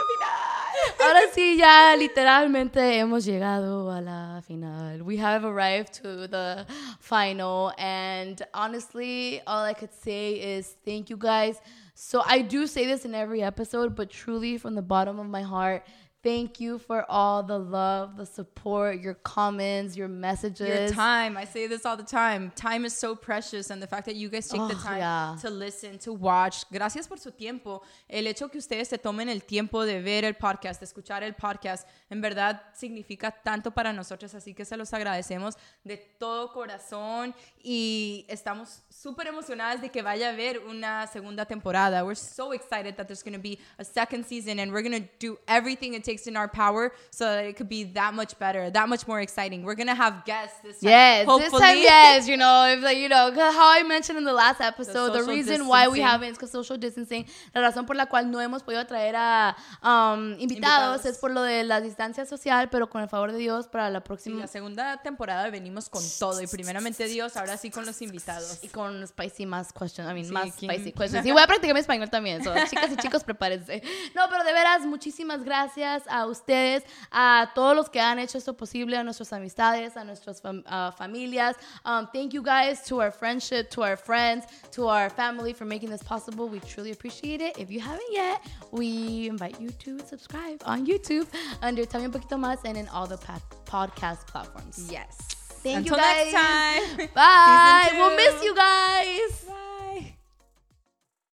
Ahora 1.00 1.20
sí, 1.34 1.56
ya 1.56 1.96
literalmente 1.96 2.98
hemos 2.98 3.24
llegado 3.24 3.90
a 3.90 4.00
la 4.00 4.42
final. 4.42 5.02
We 5.02 5.16
have 5.18 5.44
arrived 5.44 5.92
to 6.02 6.28
the 6.28 6.66
final, 7.00 7.72
and 7.78 8.40
honestly, 8.52 9.40
all 9.46 9.64
I 9.64 9.74
could 9.74 9.92
say 9.92 10.34
is 10.34 10.76
thank 10.84 11.10
you 11.10 11.16
guys. 11.16 11.60
So 11.94 12.22
I 12.26 12.42
do 12.42 12.66
say 12.66 12.86
this 12.86 13.04
in 13.04 13.14
every 13.14 13.42
episode, 13.42 13.96
but 13.96 14.10
truly 14.10 14.58
from 14.58 14.74
the 14.74 14.82
bottom 14.82 15.18
of 15.18 15.26
my 15.26 15.42
heart. 15.42 15.84
Thank 16.20 16.58
you 16.58 16.78
for 16.80 17.04
all 17.08 17.44
the 17.44 17.56
love, 17.58 18.16
the 18.16 18.26
support, 18.26 19.00
your 19.00 19.14
comments, 19.14 19.96
your 19.96 20.08
messages. 20.08 20.66
Your 20.68 20.88
time. 20.88 21.36
I 21.36 21.44
say 21.44 21.68
this 21.68 21.86
all 21.86 21.96
the 21.96 22.02
time. 22.02 22.50
Time 22.56 22.84
is 22.84 22.92
so 22.92 23.14
precious, 23.14 23.70
and 23.70 23.80
the 23.80 23.86
fact 23.86 24.04
that 24.06 24.16
you 24.16 24.28
guys 24.28 24.48
take 24.48 24.60
the 24.66 24.74
Oh, 24.74 24.82
time 24.82 24.98
yeah. 24.98 25.36
to 25.40 25.48
listen, 25.48 25.96
to 26.00 26.12
watch. 26.12 26.64
Gracias 26.72 27.06
por 27.06 27.18
su 27.18 27.30
tiempo. 27.30 27.82
El 28.08 28.26
hecho 28.26 28.48
que 28.50 28.58
ustedes 28.58 28.88
se 28.88 28.98
tomen 28.98 29.28
el 29.28 29.44
tiempo 29.44 29.84
de 29.84 30.02
ver 30.02 30.24
el 30.24 30.34
podcast, 30.34 30.80
de 30.80 30.86
escuchar 30.86 31.22
el 31.22 31.34
podcast, 31.34 31.86
en 32.10 32.20
verdad 32.20 32.62
significa 32.74 33.30
tanto 33.30 33.70
para 33.70 33.92
nosotros, 33.92 34.34
así 34.34 34.54
que 34.54 34.64
se 34.64 34.76
los 34.76 34.92
agradecemos 34.92 35.54
de 35.84 35.98
todo 36.18 36.52
corazón 36.52 37.32
y 37.62 38.26
estamos 38.28 38.82
súper 39.00 39.28
emocionadas 39.28 39.80
de 39.80 39.90
que 39.90 40.02
vaya 40.02 40.28
a 40.28 40.32
haber 40.32 40.58
una 40.66 41.06
segunda 41.06 41.44
temporada. 41.44 42.04
We're 42.04 42.16
so 42.16 42.52
excited 42.52 42.96
that 42.96 43.06
there's 43.06 43.22
going 43.22 43.34
to 43.36 43.40
be 43.40 43.58
a 43.78 43.84
second 43.84 44.26
season 44.26 44.58
and 44.58 44.72
we're 44.72 44.82
going 44.82 45.00
to 45.02 45.08
do 45.20 45.38
everything 45.46 45.94
it 45.94 46.02
takes 46.02 46.26
in 46.26 46.36
our 46.36 46.48
power 46.48 46.92
so 47.10 47.24
that 47.24 47.44
it 47.44 47.56
could 47.56 47.68
be 47.68 47.84
that 47.94 48.12
much 48.12 48.36
better, 48.38 48.70
that 48.70 48.88
much 48.88 49.06
more 49.06 49.20
exciting. 49.20 49.62
We're 49.62 49.76
going 49.76 49.86
to 49.86 49.94
have 49.94 50.24
guests 50.24 50.58
this 50.64 50.80
time. 50.80 50.90
Yes, 50.90 51.26
hopefully. 51.26 51.50
this 51.50 51.60
time, 51.60 51.78
yes. 51.78 52.26
You 52.28 52.36
know, 52.36 52.64
if 52.66 52.82
like, 52.82 52.98
you 52.98 53.08
know, 53.08 53.30
how 53.36 53.70
I 53.70 53.84
mentioned 53.84 54.18
in 54.18 54.24
the 54.24 54.32
last 54.32 54.60
episode, 54.60 55.10
the, 55.12 55.20
social 55.20 55.32
reason 55.34 55.68
why 55.68 55.86
we 55.86 55.98
distancing. 55.98 56.02
haven't 56.06 56.28
is 56.30 56.36
because 56.36 56.50
social 56.50 56.76
distancing. 56.76 57.24
La 57.54 57.60
razón 57.60 57.86
por 57.86 57.94
la 57.94 58.06
cual 58.06 58.28
no 58.30 58.40
hemos 58.40 58.64
podido 58.64 58.84
traer 58.86 59.14
a 59.16 59.56
um, 59.82 60.32
invitados, 60.40 60.42
Invitados. 60.42 61.06
es 61.06 61.18
por 61.18 61.30
lo 61.30 61.42
de 61.42 61.62
la 61.62 61.80
distancia 61.80 62.26
social, 62.26 62.68
pero 62.68 62.88
con 62.90 63.00
el 63.02 63.08
favor 63.08 63.30
de 63.30 63.38
Dios 63.38 63.68
para 63.68 63.90
la 63.90 64.00
Sí, 64.00 64.04
próxima 64.04 64.40
la 64.40 64.46
segunda 64.48 64.96
temporada 65.02 65.48
venimos 65.50 65.88
con 65.88 66.02
todo 66.18 66.40
y 66.42 66.46
primeramente 66.46 67.06
Dios, 67.06 67.36
ahora 67.36 67.56
sí 67.56 67.70
con 67.70 67.86
los 67.86 68.00
invitados. 68.02 68.58
y 68.62 68.68
con 68.68 68.87
spicy 69.06 69.46
más 69.46 69.72
questions, 69.72 70.10
I 70.10 70.14
mean, 70.14 70.26
Sí, 70.26 70.32
más 70.32 70.54
¿quién? 70.56 70.70
spicy 70.72 70.92
questions. 70.92 71.26
Y 71.26 71.32
voy 71.32 71.42
a 71.42 71.46
practicar 71.46 71.74
mi 71.74 71.80
español 71.80 72.10
también, 72.10 72.42
so, 72.44 72.52
chicas 72.68 72.90
y 72.92 72.96
chicos, 72.96 73.24
prepárense. 73.24 73.82
No, 74.14 74.22
pero 74.30 74.44
de 74.44 74.52
veras, 74.52 74.86
muchísimas 74.86 75.44
gracias 75.44 76.04
a 76.08 76.26
ustedes, 76.26 76.84
a 77.10 77.50
todos 77.54 77.74
los 77.76 77.88
que 77.90 78.00
han 78.00 78.18
hecho 78.18 78.38
esto 78.38 78.56
posible, 78.56 78.96
a 78.96 79.02
nuestras 79.04 79.32
amistades, 79.32 79.96
a 79.96 80.04
nuestras 80.04 80.42
fam- 80.42 80.64
uh, 80.66 80.92
familias. 80.92 81.56
Um, 81.84 82.06
thank 82.12 82.32
you 82.32 82.42
guys 82.42 82.82
to 82.84 83.00
our 83.00 83.12
friendship, 83.12 83.68
to 83.70 83.82
our 83.82 83.96
friends, 83.96 84.44
to 84.72 84.88
our 84.88 85.10
family 85.10 85.52
for 85.54 85.64
making 85.66 85.90
this 85.90 86.02
possible. 86.02 86.48
We 86.48 86.60
truly 86.60 86.92
appreciate 86.92 87.40
it. 87.40 87.58
If 87.58 87.70
you 87.70 87.80
haven't 87.80 88.10
yet, 88.12 88.40
we 88.72 89.28
invite 89.28 89.60
you 89.60 89.70
to 89.84 89.98
subscribe 90.06 90.62
on 90.64 90.86
YouTube 90.86 91.26
under 91.62 91.82
Un 91.94 92.10
Poquito 92.12 92.36
Más 92.38 92.58
and 92.64 92.76
in 92.76 92.88
all 92.88 93.06
the 93.06 93.18
podcast 93.66 94.26
platforms. 94.26 94.88
Yes. 94.90 95.37
Thank 95.62 95.78
Until 95.78 95.96
you 95.96 96.02
guys. 96.02 96.32
next 96.32 96.98
time. 96.98 97.08
Bye. 97.14 97.88
We'll 97.92 98.16
miss 98.16 98.42
you 98.42 98.54
guys. 98.54 99.44
Bye. 99.46 99.54